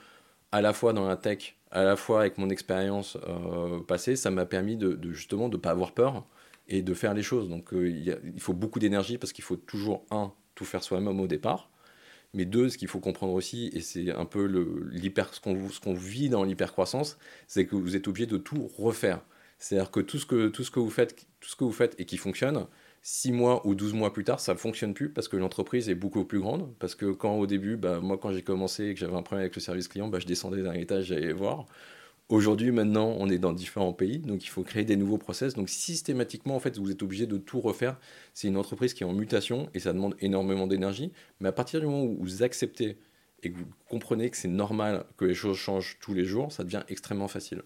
à 0.53 0.61
la 0.61 0.71
fois 0.71 0.93
dans 0.93 1.07
la 1.07 1.17
tech, 1.17 1.55
à 1.71 1.83
la 1.83 1.95
fois 1.95 2.21
avec 2.21 2.37
mon 2.37 2.49
expérience 2.49 3.17
euh, 3.27 3.79
passée, 3.81 4.15
ça 4.15 4.29
m'a 4.29 4.45
permis 4.45 4.77
de, 4.77 4.97
justement 5.11 5.49
de 5.49 5.57
ne 5.57 5.61
pas 5.61 5.71
avoir 5.71 5.93
peur 5.93 6.25
et 6.69 6.83
de 6.83 6.93
faire 6.93 7.15
les 7.15 7.23
choses. 7.23 7.49
Donc 7.49 7.73
euh, 7.73 7.89
il, 7.89 8.39
faut 8.39 8.53
beaucoup 8.53 8.79
d'énergie 8.79 9.17
parce 9.17 9.33
qu'il 9.33 9.43
faut 9.43 9.55
toujours, 9.55 10.05
un, 10.11 10.31
tout 10.55 10.63
faire 10.63 10.83
soi-même 10.83 11.19
au 11.19 11.27
départ 11.27 11.69
mais 12.35 12.45
deux, 12.45 12.69
ce 12.69 12.79
qu'il 12.79 12.87
faut 12.87 12.99
comprendre 12.99 13.33
aussi, 13.33 13.69
et 13.73 13.81
c'est 13.81 14.11
un 14.11 14.25
peu 14.25 14.47
le, 14.47 14.91
ce 14.91 15.39
qu'on 15.39 15.69
ce 15.69 15.79
qu'on 15.79 15.93
vit 15.93 16.29
dans 16.29 16.43
l'hypercroissance, 16.43 17.19
c'est 17.47 17.67
que 17.67 17.75
vous 17.75 17.95
êtes 17.95 18.07
obligé 18.07 18.25
de 18.25 18.37
tout 18.37 18.71
refaire. 18.75 19.21
C'est-à-dire 19.59 19.91
que 19.91 19.99
tout, 19.99 20.17
ce 20.17 20.25
que 20.25 20.47
tout 20.47 20.63
ce 20.63 20.71
que 20.71 20.79
vous 20.79 20.89
faites, 20.89 21.27
tout 21.39 21.49
ce 21.49 21.55
que 21.55 21.63
vous 21.63 21.71
faites 21.71 21.93
et 21.99 22.05
qui 22.05 22.17
fonctionne, 22.17 22.65
6 23.03 23.33
mois 23.33 23.67
ou 23.67 23.75
12 23.75 23.93
mois 23.93 24.13
plus 24.13 24.23
tard, 24.23 24.39
ça 24.39 24.53
ne 24.53 24.57
fonctionne 24.57 24.93
plus 24.93 25.09
parce 25.09 25.27
que 25.27 25.35
l'entreprise 25.35 25.89
est 25.89 25.95
beaucoup 25.95 26.23
plus 26.23 26.39
grande. 26.39 26.73
Parce 26.79 26.95
que 26.95 27.11
quand 27.11 27.35
au 27.35 27.45
début, 27.45 27.75
bah, 27.75 27.99
moi 27.99 28.17
quand 28.17 28.31
j'ai 28.31 28.41
commencé 28.41 28.85
et 28.85 28.93
que 28.93 28.99
j'avais 28.99 29.15
un 29.15 29.21
problème 29.21 29.43
avec 29.43 29.55
le 29.55 29.61
service 29.61 29.89
client, 29.89 30.07
bah, 30.07 30.19
je 30.19 30.25
descendais 30.25 30.63
d'un 30.63 30.73
étage, 30.73 31.05
j'allais 31.05 31.33
voir. 31.33 31.65
Aujourd'hui, 32.29 32.71
maintenant, 32.71 33.13
on 33.19 33.29
est 33.29 33.37
dans 33.37 33.51
différents 33.51 33.91
pays, 33.91 34.19
donc 34.19 34.45
il 34.45 34.47
faut 34.47 34.63
créer 34.63 34.85
des 34.85 34.95
nouveaux 34.95 35.17
process. 35.17 35.53
Donc 35.53 35.69
systématiquement, 35.69 36.55
en 36.55 36.59
fait, 36.61 36.77
vous 36.77 36.89
êtes 36.89 37.03
obligé 37.03 37.27
de 37.27 37.37
tout 37.37 37.59
refaire. 37.59 37.99
C'est 38.33 38.47
une 38.47 38.55
entreprise 38.55 38.93
qui 38.93 39.03
est 39.03 39.05
en 39.05 39.13
mutation 39.13 39.69
et 39.73 39.79
ça 39.79 39.91
demande 39.91 40.15
énormément 40.19 40.65
d'énergie. 40.65 41.11
Mais 41.41 41.49
à 41.49 41.51
partir 41.51 41.81
du 41.81 41.87
moment 41.87 42.03
où 42.03 42.17
vous 42.21 42.41
acceptez 42.41 42.97
et 43.43 43.51
que 43.51 43.57
vous 43.57 43.65
comprenez 43.89 44.29
que 44.29 44.37
c'est 44.37 44.47
normal 44.47 45.05
que 45.17 45.25
les 45.25 45.33
choses 45.33 45.57
changent 45.57 45.97
tous 45.99 46.13
les 46.13 46.23
jours, 46.23 46.53
ça 46.53 46.63
devient 46.63 46.83
extrêmement 46.87 47.27
facile. 47.27 47.63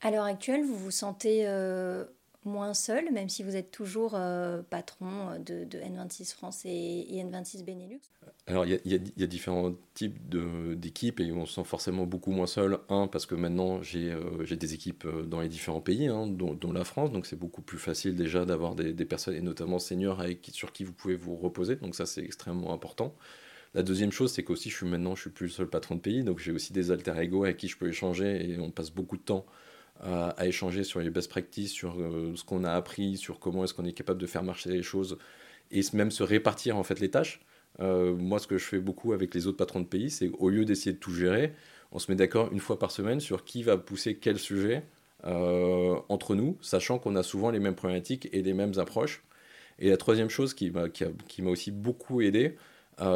À 0.00 0.10
l'heure 0.10 0.24
actuelle, 0.24 0.64
vous 0.64 0.76
vous 0.76 0.90
sentez 0.90 1.46
euh, 1.46 2.04
moins 2.44 2.72
seul, 2.72 3.12
même 3.12 3.28
si 3.28 3.42
vous 3.42 3.56
êtes 3.56 3.70
toujours 3.70 4.12
euh, 4.14 4.62
patron 4.62 5.38
de, 5.44 5.64
N26 5.64 6.32
France 6.32 6.62
et, 6.64 7.22
N26 7.24 7.64
Benelux 7.64 8.00
Alors, 8.46 8.64
il 8.64 8.80
y, 8.84 9.22
a 9.22 9.26
différents 9.26 9.74
types 9.94 10.18
d'équipes 10.28 11.20
et 11.20 11.32
on 11.32 11.44
se 11.44 11.54
sent 11.54 11.64
forcément 11.64 12.06
beaucoup 12.06 12.30
moins 12.30 12.46
seul. 12.46 12.78
Un, 12.88 13.08
parce 13.08 13.26
que 13.26 13.34
maintenant, 13.34 13.82
j'ai 13.82 14.10
euh, 14.10 14.56
des 14.56 14.74
équipes 14.74 15.04
euh, 15.04 15.24
dans 15.24 15.40
les 15.40 15.48
différents 15.48 15.82
pays, 15.82 16.06
hein, 16.06 16.26
dont, 16.26 16.72
la 16.72 16.84
France, 16.84 17.12
donc 17.12 17.26
c'est 17.26 17.38
beaucoup 17.38 17.62
plus 17.62 17.78
facile 17.78 18.14
déjà 18.14 18.44
d'avoir 18.44 18.74
des, 18.74 19.04
personnes, 19.04 19.34
et 19.34 19.40
notamment 19.40 19.78
seniors, 19.78 20.22
sur 20.52 20.72
qui 20.72 20.84
vous 20.84 20.92
pouvez 20.92 21.16
vous 21.16 21.36
reposer, 21.36 21.76
donc 21.76 21.94
ça, 21.94 22.06
c'est 22.06 22.22
extrêmement 22.22 22.72
important. 22.72 23.14
La 23.74 23.82
deuxième 23.82 24.10
chose, 24.12 24.32
c'est 24.32 24.42
qu'aussi, 24.42 24.70
je 24.70 24.76
suis 24.76 24.86
maintenant, 24.86 25.14
je 25.14 25.22
suis 25.22 25.30
plus 25.30 25.46
le 25.46 25.52
seul 25.52 25.68
patron 25.68 25.96
de 25.96 26.00
pays, 26.00 26.24
donc 26.24 26.38
j'ai 26.38 26.52
aussi 26.52 26.72
des 26.72 26.90
alter 26.90 27.14
ego 27.18 27.44
avec 27.44 27.56
qui 27.56 27.68
je 27.68 27.76
peux 27.76 27.88
échanger 27.88 28.50
et 28.50 28.58
on 28.58 28.70
passe 28.70 28.90
beaucoup 28.90 29.16
de 29.16 29.22
temps 29.22 29.46
à, 30.02 30.46
échanger 30.46 30.84
sur 30.84 31.00
les 31.00 31.10
best 31.10 31.28
practices, 31.28 31.72
sur 31.72 31.94
euh, 31.98 32.32
ce 32.34 32.44
qu'on 32.44 32.64
a 32.64 32.72
appris, 32.72 33.16
sur 33.16 33.38
comment 33.38 33.64
est-ce 33.64 33.74
qu'on 33.74 33.84
est 33.84 33.92
capable 33.92 34.20
de 34.20 34.26
faire 34.26 34.42
marcher 34.42 34.70
les 34.70 34.82
choses 34.82 35.18
et 35.70 35.82
même 35.92 36.10
se 36.10 36.22
répartir 36.22 36.76
en 36.76 36.82
fait 36.82 37.00
les 37.00 37.10
tâches. 37.10 37.40
Euh, 37.80 38.14
moi, 38.14 38.38
ce 38.38 38.46
que 38.46 38.58
je 38.58 38.64
fais 38.64 38.78
beaucoup 38.78 39.12
avec 39.12 39.34
les 39.34 39.46
autres 39.46 39.58
patrons 39.58 39.80
de 39.80 39.86
pays, 39.86 40.10
c'est 40.10 40.30
au 40.38 40.48
lieu 40.48 40.64
d'essayer 40.64 40.92
de 40.92 40.98
tout 40.98 41.12
gérer, 41.12 41.52
on 41.92 41.98
se 41.98 42.10
met 42.10 42.16
d'accord 42.16 42.50
une 42.52 42.60
fois 42.60 42.78
par 42.78 42.90
semaine 42.90 43.20
sur 43.20 43.44
qui 43.44 43.62
va 43.62 43.76
pousser 43.76 44.16
quel 44.16 44.38
sujet 44.38 44.84
euh, 45.24 45.96
entre 46.08 46.34
nous, 46.34 46.56
sachant 46.62 46.98
qu'on 46.98 47.14
a 47.14 47.22
souvent 47.22 47.50
les 47.50 47.60
mêmes 47.60 47.74
problématiques 47.74 48.28
et 48.32 48.42
les 48.42 48.54
mêmes 48.54 48.72
approches. 48.78 49.22
Et 49.78 49.90
la 49.90 49.96
troisième 49.96 50.28
chose 50.28 50.54
qui 50.54 50.70
m'a 50.70 50.88
aussi 51.50 51.70
beaucoup 51.70 52.20
aidé, 52.20 52.56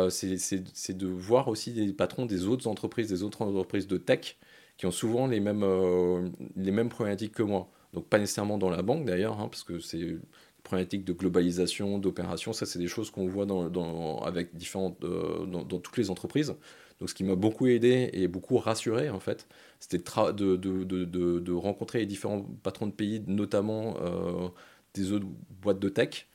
c'est 0.09 0.97
de 0.97 1.07
voir 1.07 1.49
aussi 1.49 1.73
les 1.73 1.93
patrons 1.93 2.25
des 2.25 2.47
autres 2.47 2.67
entreprises, 2.67 3.09
des 3.09 3.23
autres 3.23 3.43
entreprises 3.43 3.87
de 3.87 3.99
tech, 3.99 4.37
qui 4.85 4.87
ont 4.87 4.91
souvent 4.91 5.27
les 5.27 5.41
mêmes, 5.41 5.63
euh, 5.63 6.29
les 6.57 6.71
mêmes 6.71 6.91
problématiques 6.91 7.33
que 7.33 7.43
moi. 7.43 7.71
Donc 7.95 8.07
pas 8.07 8.19
nécessairement 8.19 8.59
dans 8.59 8.69
la 8.69 8.83
banque 8.83 9.07
d'ailleurs, 9.07 9.41
hein, 9.41 9.49
parce 9.49 9.65
que 9.65 9.81
c'est 9.81 10.19
problématiques 10.63 11.05
de 11.05 11.15
globalisation, 11.15 11.99
d'opération, 11.99 12.53
ça 12.53 12.67
c'est 12.67 12.79
des 12.79 12.89
choses 12.89 13.11
qu'on 13.11 13.27
voit 13.27 13.47
dans, 13.47 14.21
avec 14.21 14.55
différentes, 14.55 15.03
euh, 15.05 15.47
dans, 15.47 15.79
toutes 15.79 15.97
les 15.97 16.11
entreprises. 16.11 16.55
Donc 17.01 17.09
ce 17.09 17.15
qui 17.15 17.25
m'a 17.25 17.35
beaucoup 17.35 17.67
aidé 17.67 18.11
et 18.13 18.29
beaucoup 18.29 18.59
rassuré 18.59 19.09
en 19.09 19.21
fait, 19.21 19.49
c'était 19.81 19.99
de, 19.99 20.57
de, 20.57 20.85
de, 20.85 21.05
de, 21.41 21.53
rencontrer 21.53 22.01
les 22.01 22.07
différents 22.07 22.43
patrons 22.63 22.87
de 22.87 22.93
pays, 22.93 23.23
notamment 23.27 23.97
euh, 24.03 24.49
des 24.93 25.13
autres 25.13 25.27
boîtes 25.63 25.81
de 25.81 25.89
tech, 25.89 26.29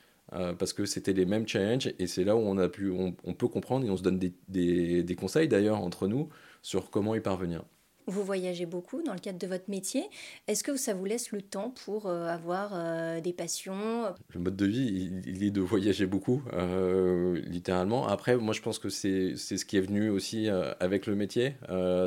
parce 0.58 0.72
que 0.72 0.86
c'était 0.86 1.12
les 1.12 1.26
mêmes 1.26 1.46
challenges 1.46 1.92
et 1.98 2.06
c'est 2.06 2.24
là 2.24 2.36
où 2.36 2.40
on, 2.40 2.58
a 2.58 2.68
pu, 2.68 2.90
on, 2.90 3.34
peut 3.34 3.48
comprendre 3.48 3.84
et 3.86 3.90
on 3.90 3.96
se 3.96 4.02
donne 4.02 4.18
des, 4.18 5.02
des 5.02 5.14
conseils 5.16 5.48
d'ailleurs 5.48 5.80
entre 5.80 6.08
nous 6.08 6.28
sur 6.62 6.90
comment 6.90 7.14
y 7.14 7.20
parvenir. 7.20 7.64
Vous 8.06 8.24
voyagez 8.24 8.66
beaucoup 8.66 9.02
dans 9.02 9.12
le 9.12 9.18
cadre 9.18 9.38
de 9.38 9.46
votre 9.46 9.68
métier. 9.68 10.04
Est-ce 10.48 10.64
que 10.64 10.76
ça 10.76 10.94
vous 10.94 11.04
laisse 11.04 11.32
le 11.32 11.42
temps 11.42 11.72
pour 11.84 12.06
euh, 12.06 12.26
avoir 12.26 12.70
euh, 12.72 13.20
des 13.20 13.32
passions? 13.32 14.04
Le 14.34 14.40
mode 14.40 14.56
de 14.56 14.66
vie, 14.66 15.10
il, 15.26 15.44
est 15.44 15.50
de 15.50 15.60
voyager 15.60 16.06
beaucoup, 16.06 16.42
euh, 16.52 17.40
littéralement. 17.46 18.08
Après, 18.08 18.36
moi, 18.36 18.54
je 18.54 18.62
pense 18.62 18.78
que 18.78 18.88
c'est 18.88 19.36
ce 19.36 19.64
qui 19.64 19.76
est 19.76 19.80
venu 19.80 20.10
aussi 20.10 20.48
avec 20.80 21.06
le 21.06 21.14
métier. 21.14 21.54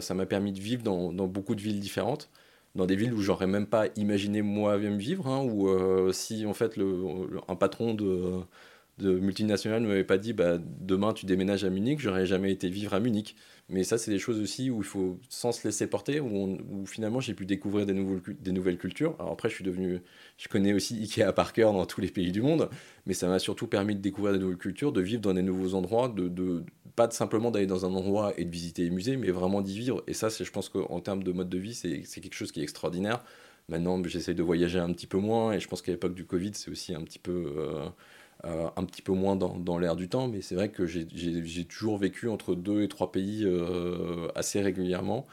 ça 0.01 0.13
m'a 0.13 0.25
permis 0.25 0.51
de 0.51 0.59
vivre 0.59 0.83
dans, 0.83 1.13
dans, 1.13 1.27
beaucoup 1.27 1.55
de 1.55 1.61
villes 1.61 1.79
différentes 1.79 2.29
dans 2.75 2.87
des 2.87 2.95
villes 2.95 3.13
où 3.13 3.21
j'aurais 3.21 3.45
même 3.45 3.67
pas 3.67 3.85
imaginé 3.95 4.41
moi-même 4.41 4.97
vivre, 4.97 5.27
hein, 5.27 5.43
ou 5.43 6.11
si 6.11 6.45
en 6.47 6.55
fait 6.55 6.75
le, 6.75 7.29
un 7.47 7.55
patron 7.55 7.93
de, 7.93 8.41
de 8.99 9.17
multinationale 9.19 9.81
ne 9.81 9.87
m'avait 9.87 10.03
pas 10.03 10.17
dit 10.17 10.33
bah, 10.33 10.57
demain 10.79 11.13
tu 11.13 11.25
déménages 11.25 11.63
à 11.63 11.69
Munich, 11.69 11.99
j'aurais 11.99 12.25
jamais 12.25 12.51
été 12.51 12.69
vivre 12.69 12.93
à 12.93 12.99
Munich. 12.99 13.35
Mais 13.69 13.83
ça, 13.83 13.97
c'est 13.97 14.11
des 14.11 14.19
choses 14.19 14.41
aussi 14.41 14.69
où 14.69 14.79
il 14.79 14.83
faut, 14.83 15.19
sans 15.29 15.53
se 15.53 15.65
laisser 15.65 15.87
porter, 15.87 16.19
où, 16.19 16.85
finalement 16.85 17.21
j'ai 17.21 17.33
pu 17.33 17.45
découvrir 17.45 17.85
des, 17.85 17.93
nouveaux, 17.93 18.19
des 18.39 18.51
nouvelles 18.51 18.77
cultures. 18.77 19.15
Alors 19.19 19.31
après, 19.31 19.49
je 19.49 19.55
suis 19.55 19.63
devenu, 19.63 20.01
je 20.37 20.47
connais 20.49 20.73
aussi 20.73 20.95
Ikea 20.99 21.31
par 21.33 21.53
cœur 21.53 21.71
dans 21.73 21.85
tous 21.85 22.01
les 22.01 22.09
pays 22.09 22.31
du 22.31 22.41
monde, 22.41 22.69
mais 23.05 23.13
ça 23.13 23.27
m'a 23.27 23.39
surtout 23.39 23.67
permis 23.67 23.95
de 23.95 24.01
découvrir 24.01 24.33
des 24.33 24.39
nouvelles 24.39 24.57
cultures, 24.57 24.91
de 24.91 25.01
vivre 25.01 25.21
dans 25.21 25.33
des 25.33 25.41
nouveaux 25.41 25.75
endroits, 25.75 26.09
de, 26.09 26.27
de 26.27 26.63
pas 26.95 27.09
simplement 27.11 27.51
d'aller 27.51 27.67
dans 27.67 27.85
un 27.85 27.93
endroit 27.93 28.33
et 28.37 28.45
de 28.45 28.51
visiter 28.51 28.83
les 28.83 28.89
musées, 28.89 29.17
mais 29.17 29.31
vraiment 29.31 29.61
d'y 29.61 29.77
vivre. 29.77 30.03
Et 30.07 30.13
ça, 30.13 30.29
je 30.29 30.51
pense 30.51 30.69
qu'en 30.69 30.99
termes 30.99 31.23
de 31.23 31.31
mode 31.31 31.49
de 31.49 31.57
vie, 31.57 31.73
c'est, 31.73 32.01
quelque 32.21 32.35
chose 32.35 32.51
qui 32.51 32.59
est 32.59 32.63
extraordinaire. 32.63 33.23
Maintenant, 33.69 34.01
j'essaye 34.05 34.35
de 34.35 34.43
voyager 34.43 34.79
un 34.79 34.91
petit 34.91 35.07
peu 35.07 35.17
moins, 35.17 35.53
et 35.53 35.59
je 35.59 35.67
pense 35.67 35.81
qu'à 35.81 35.91
l'époque 35.91 36.13
du 36.13 36.25
Covid, 36.25 36.51
c'est 36.53 36.69
aussi 36.69 36.93
un 36.93 37.01
petit 37.01 37.19
peu. 37.19 37.53
Euh, 37.57 37.89
euh, 38.45 38.67
un 38.75 38.83
petit 38.83 39.01
peu 39.01 39.13
moins 39.13 39.37
dans, 39.37 39.57
dans 39.57 39.77
l'air 39.77 39.95
du 39.95 40.09
temps, 40.09 40.27
mais 40.27 40.41
c'est 40.41 40.55
vrai 40.55 40.67
que 40.69 40.85
j'ai 40.85 41.65
toujours 41.65 41.97
vécu 41.97 42.27
entre 42.27 42.55
deux 42.55 42.81
et 42.83 42.89
trois 42.89 43.09
pays 43.09 43.43
euh, 43.45 44.27
assez 44.35 44.61
régulièrement. 44.61 45.25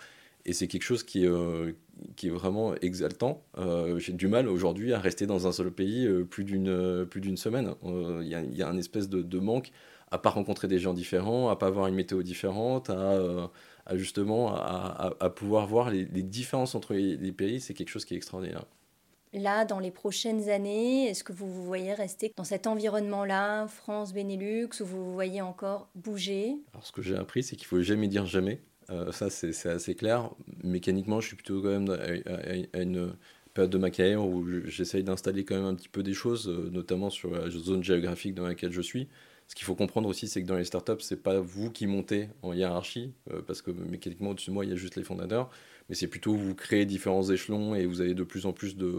Et 0.47 0.53
c'est 0.53 0.69
quelque 0.69 0.85
chose 0.85 1.03
qui, 1.03 1.27
euh, 1.27 1.73
qui 2.15 2.29
est 2.29 2.31
vraiment 2.31 2.75
exaltant. 2.77 3.43
j'ai 3.99 4.13
du 4.13 4.29
mal 4.29 4.49
aujourd'hui 4.49 4.93
à 4.93 5.01
rester 5.01 5.27
dans 5.27 5.49
un 5.49 5.53
seul 5.53 5.73
pays 5.73 6.09
plus 6.31 6.45
d'une 6.45 7.37
semaine. 7.37 7.75
Il 7.85 8.29
y, 8.29 8.63
a, 8.63 8.69
un 8.69 8.77
espèce 8.77 9.09
de, 9.09 9.39
manque 9.39 9.73
à 10.13 10.19
pas 10.19 10.31
rencontrer 10.31 10.69
des 10.69 10.79
gens 10.79 10.95
différents, 10.95 11.49
à 11.49 11.57
pas 11.57 11.67
avoir 11.67 11.89
une 11.89 11.97
météo 11.97 12.23
différente, 12.23 12.91
à, 12.91 13.51
justement 13.95 14.55
à, 14.55 15.31
pouvoir 15.35 15.67
voir 15.67 15.91
les, 15.91 16.05
différences 16.05 16.77
entre 16.77 16.95
les 16.95 17.33
pays. 17.33 17.61
C'est 17.61 17.75
quelque 17.75 17.91
chose 17.91 18.05
qui 18.05 18.15
est 18.15 18.19
extraordinaire. 18.19 18.65
Là, 19.33 19.65
dans 19.65 19.79
les 19.79 19.93
prochaines 19.93 20.49
années, 20.49 21.09
est-ce 21.09 21.23
que 21.23 21.33
vous 21.33 21.53
vous 21.53 21.65
voyez 21.65 21.95
rester 21.95 22.33
dans 22.37 22.43
cet 22.43 22.67
environnement-là, 22.67 23.69
France, 23.69 24.13
Benelux, 24.13 24.69
ou 24.81 24.85
vous 24.85 25.05
vous 25.05 25.13
voyez 25.13 25.41
encore 25.41 25.89
bouger? 25.95 26.57
Alors, 26.73 26.85
ce 26.85 26.91
que 26.91 27.01
j'ai 27.01 27.15
appris, 27.15 27.45
c'est 27.45 27.55
qu'il 27.55 27.67
faut 27.67 27.81
jamais 27.81 28.09
dire 28.09 28.27
jamais. 28.27 28.61
Euh, 28.91 29.13
ça, 29.13 29.31
c'est 29.31 29.69
assez 29.69 29.95
clair. 29.95 30.31
Mécaniquement, 30.65 31.21
je 31.21 31.29
suis 31.29 31.37
plutôt 31.37 31.63
quand 31.63 31.79
même 31.79 31.91
à, 32.75 32.81
une 32.81 33.13
période 33.55 33.71
de 33.71 33.79
ma 33.79 33.91
carrière 33.91 34.25
où 34.25 34.45
j'essaye 34.65 35.05
d'installer 35.05 35.45
quand 35.45 35.55
même 35.55 35.65
un 35.65 35.75
petit 35.77 35.89
peu 35.89 36.03
des 36.03 36.15
choses, 36.15 36.49
euh, 36.49 36.69
notamment 36.73 37.09
sur 37.09 37.31
la 37.31 37.49
zone 37.51 37.85
géographique 37.85 38.35
dans 38.35 38.47
laquelle 38.47 38.73
je 38.73 38.81
suis. 38.81 39.07
Ce 39.47 39.55
qu'il 39.55 39.65
faut 39.65 39.77
comprendre 39.77 40.09
aussi, 40.09 40.27
c'est 40.29 40.43
que 40.43 40.47
dans 40.47 40.57
les 40.57 40.65
startups, 40.65 41.01
c'est 41.01 41.23
pas 41.23 41.41
vous 41.41 41.71
qui 41.71 41.87
montez 41.87 42.29
en 42.43 42.53
hiérarchie, 42.53 43.13
euh, 43.33 43.43
parce 43.47 43.63
que 43.63 43.71
mécaniquement, 43.71 44.31
au-dessus 44.31 44.51
de 44.51 44.55
moi, 44.55 44.65
il 44.65 44.71
y 44.71 44.73
a 44.73 44.77
juste 44.77 44.97
les 44.97 45.05
fondateurs 45.05 45.51
mais 45.91 45.97
c'est 45.97 46.09
plutôt 46.09 46.35
vous 46.35 46.55
créez 46.55 46.87
différents 46.87 47.29
échelons 47.31 47.75
et 47.75 47.85
vous 47.87 48.01
avez 48.01 48.15
de 48.15 48.25
plus 48.25 48.47
en 48.47 48.53
plus 48.55 48.77
de, 48.77 48.97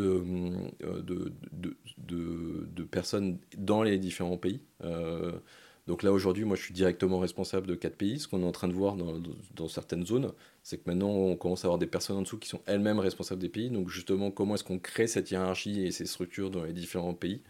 euh, 0.00 1.30
personnes 2.90 3.38
dans 3.56 3.82
les 3.84 3.98
différents 3.98 4.36
pays. 4.36 4.60
Euh, 4.84 5.32
Donc 5.88 6.02
là, 6.04 6.12
aujourd'hui, 6.12 6.44
moi, 6.44 6.56
je 6.56 6.62
suis 6.62 6.74
directement 6.74 7.18
responsable 7.18 7.66
de 7.66 7.74
quatre 7.74 7.96
pays. 7.96 8.18
Ce 8.20 8.28
qu'on 8.28 8.42
est 8.42 8.46
en 8.46 8.52
train 8.52 8.68
de 8.68 8.72
voir 8.72 8.96
dans, 8.96 9.68
certaines 9.68 10.06
zones, 10.06 10.32
c'est 10.62 10.78
que 10.78 10.88
maintenant, 10.90 11.10
on 11.10 11.36
commence 11.36 11.64
à 11.64 11.68
avoir 11.68 11.78
des 11.78 11.86
personnes 11.86 12.16
en 12.18 12.22
dessous 12.22 12.38
qui 12.38 12.48
sont 12.48 12.60
elles-mêmes 12.66 13.00
responsables 13.00 13.40
des 13.40 13.48
pays. 13.48 13.70
Donc 13.70 13.88
justement, 13.88 14.30
comment 14.30 14.54
est-ce 14.54 14.64
qu'on 14.64 14.78
crée 14.78 15.06
cette 15.08 15.30
hiérarchie 15.30 15.82
et 15.84 15.90
ces 15.92 16.06
structures 16.06 16.50
dans 16.50 16.64
les 16.64 16.72
différents 16.72 17.14
pays? 17.14 17.42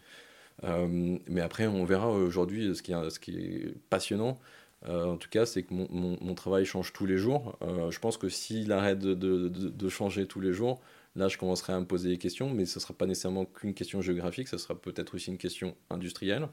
Euh, 0.63 1.17
Mais 1.27 1.41
après, 1.41 1.67
on 1.67 1.85
verra 1.85 2.09
aujourd'hui 2.11 2.75
ce 2.75 2.81
qui 2.83 2.93
est 2.93 3.75
passionnant. 3.89 4.39
Euh, 4.87 5.05
en 5.05 5.17
tout 5.17 5.29
cas, 5.29 5.45
c'est 5.45 5.63
que 5.63 5.73
mon, 5.73 6.35
travail 6.35 6.65
change 6.65 6.93
tous 6.93 7.05
les 7.05 7.17
jours. 7.17 7.57
Euh, 7.61 7.91
je 7.91 7.99
pense 7.99 8.17
que 8.17 8.29
s'il 8.29 8.71
arrête 8.71 8.99
de, 8.99 9.89
changer 9.89 10.25
tous 10.27 10.41
les 10.41 10.53
jours, 10.53 10.81
là, 11.15 11.27
je 11.27 11.37
commencerai 11.37 11.73
à 11.73 11.79
me 11.79 11.85
poser 11.85 12.09
des 12.09 12.17
questions, 12.17 12.49
mais 12.49 12.65
ce 12.65 12.79
ne 12.79 12.81
sera 12.81 12.93
pas 12.93 13.05
nécessairement 13.05 13.45
qu'une 13.45 13.73
question 13.73 14.01
géographique, 14.01 14.47
ce 14.47 14.57
sera 14.57 14.75
peut-être 14.75 15.15
aussi 15.15 15.29
une 15.29 15.37
question 15.37 15.75
industrielle. 15.89 16.49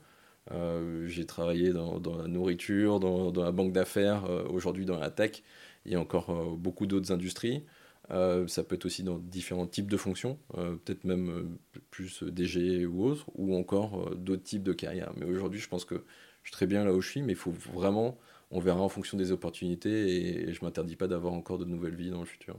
Euh, 0.52 1.06
j'ai 1.06 1.26
travaillé 1.26 1.72
dans, 1.72 2.00
la 2.18 2.28
nourriture, 2.28 3.00
dans, 3.00 3.32
la 3.32 3.52
banque 3.52 3.72
d'affaires, 3.72 4.24
aujourd'hui 4.50 4.84
dans 4.86 4.98
la 4.98 5.10
tech 5.10 5.42
et 5.86 5.96
encore 5.96 6.56
beaucoup 6.56 6.86
d'autres 6.86 7.12
industries. 7.12 7.64
ça 8.10 8.62
peut 8.62 8.76
être 8.76 8.86
aussi 8.86 9.02
dans 9.02 9.18
différents 9.18 9.66
types 9.66 9.90
de 9.90 9.96
fonctions, 9.96 10.38
peut-être 10.54 11.04
même 11.04 11.58
plus 11.90 12.22
DG 12.22 12.86
ou 12.86 13.04
autre, 13.04 13.26
ou 13.34 13.56
encore 13.56 14.14
d'autres 14.14 14.42
types 14.42 14.62
de 14.62 14.72
carrières. 14.72 15.12
Mais 15.16 15.26
aujourd'hui, 15.26 15.60
je 15.60 15.68
pense 15.68 15.84
que 15.84 16.04
je 16.42 16.48
suis 16.48 16.52
très 16.52 16.66
bien 16.66 16.84
là 16.84 16.94
où 16.94 17.00
je 17.00 17.08
suis, 17.08 17.22
mais 17.22 17.32
il 17.32 17.38
faut 17.38 17.54
vraiment, 17.72 18.18
on 18.50 18.60
verra 18.60 18.80
en 18.80 18.88
fonction 18.88 19.16
des 19.16 19.32
opportunités 19.32 20.08
et, 20.08 20.48
et 20.48 20.52
je 20.52 20.64
m'interdis 20.64 20.96
pas 20.96 21.08
d'avoir 21.08 21.32
encore 21.32 21.58
de 21.58 21.64
nouvelles 21.64 21.96
vies 21.96 22.10
dans 22.10 22.20
le 22.20 22.26
futur. 22.26 22.58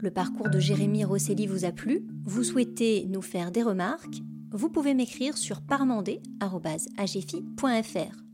Le 0.00 0.12
parcours 0.12 0.48
de 0.48 0.60
Jérémy 0.60 1.04
Rosselli 1.04 1.48
vous 1.48 1.64
a 1.64 1.72
plu? 1.72 2.06
Vous 2.24 2.44
souhaitez 2.44 3.06
nous 3.08 3.22
faire 3.22 3.50
des 3.50 3.64
remarques? 3.64 4.22
Vous 4.52 4.70
pouvez 4.70 4.94
m'écrire 4.94 5.36
sur 5.36 5.60
parmandé.agefi.fr. 5.60 8.28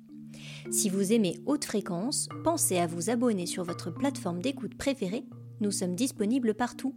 Si 0.71 0.91
vous 0.91 1.13
aimez 1.13 1.41
haute 1.47 1.65
fréquence, 1.65 2.29
pensez 2.45 2.79
à 2.79 2.87
vous 2.87 3.11
abonner 3.11 3.47
sur 3.47 3.65
votre 3.65 3.91
plateforme 3.91 4.41
d'écoute 4.41 4.77
préférée. 4.77 5.25
Nous 5.61 5.71
sommes 5.71 5.95
disponibles 5.95 6.55
partout. 6.55 6.95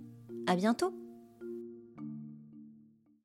À 0.48 0.56
bientôt! 0.56 1.07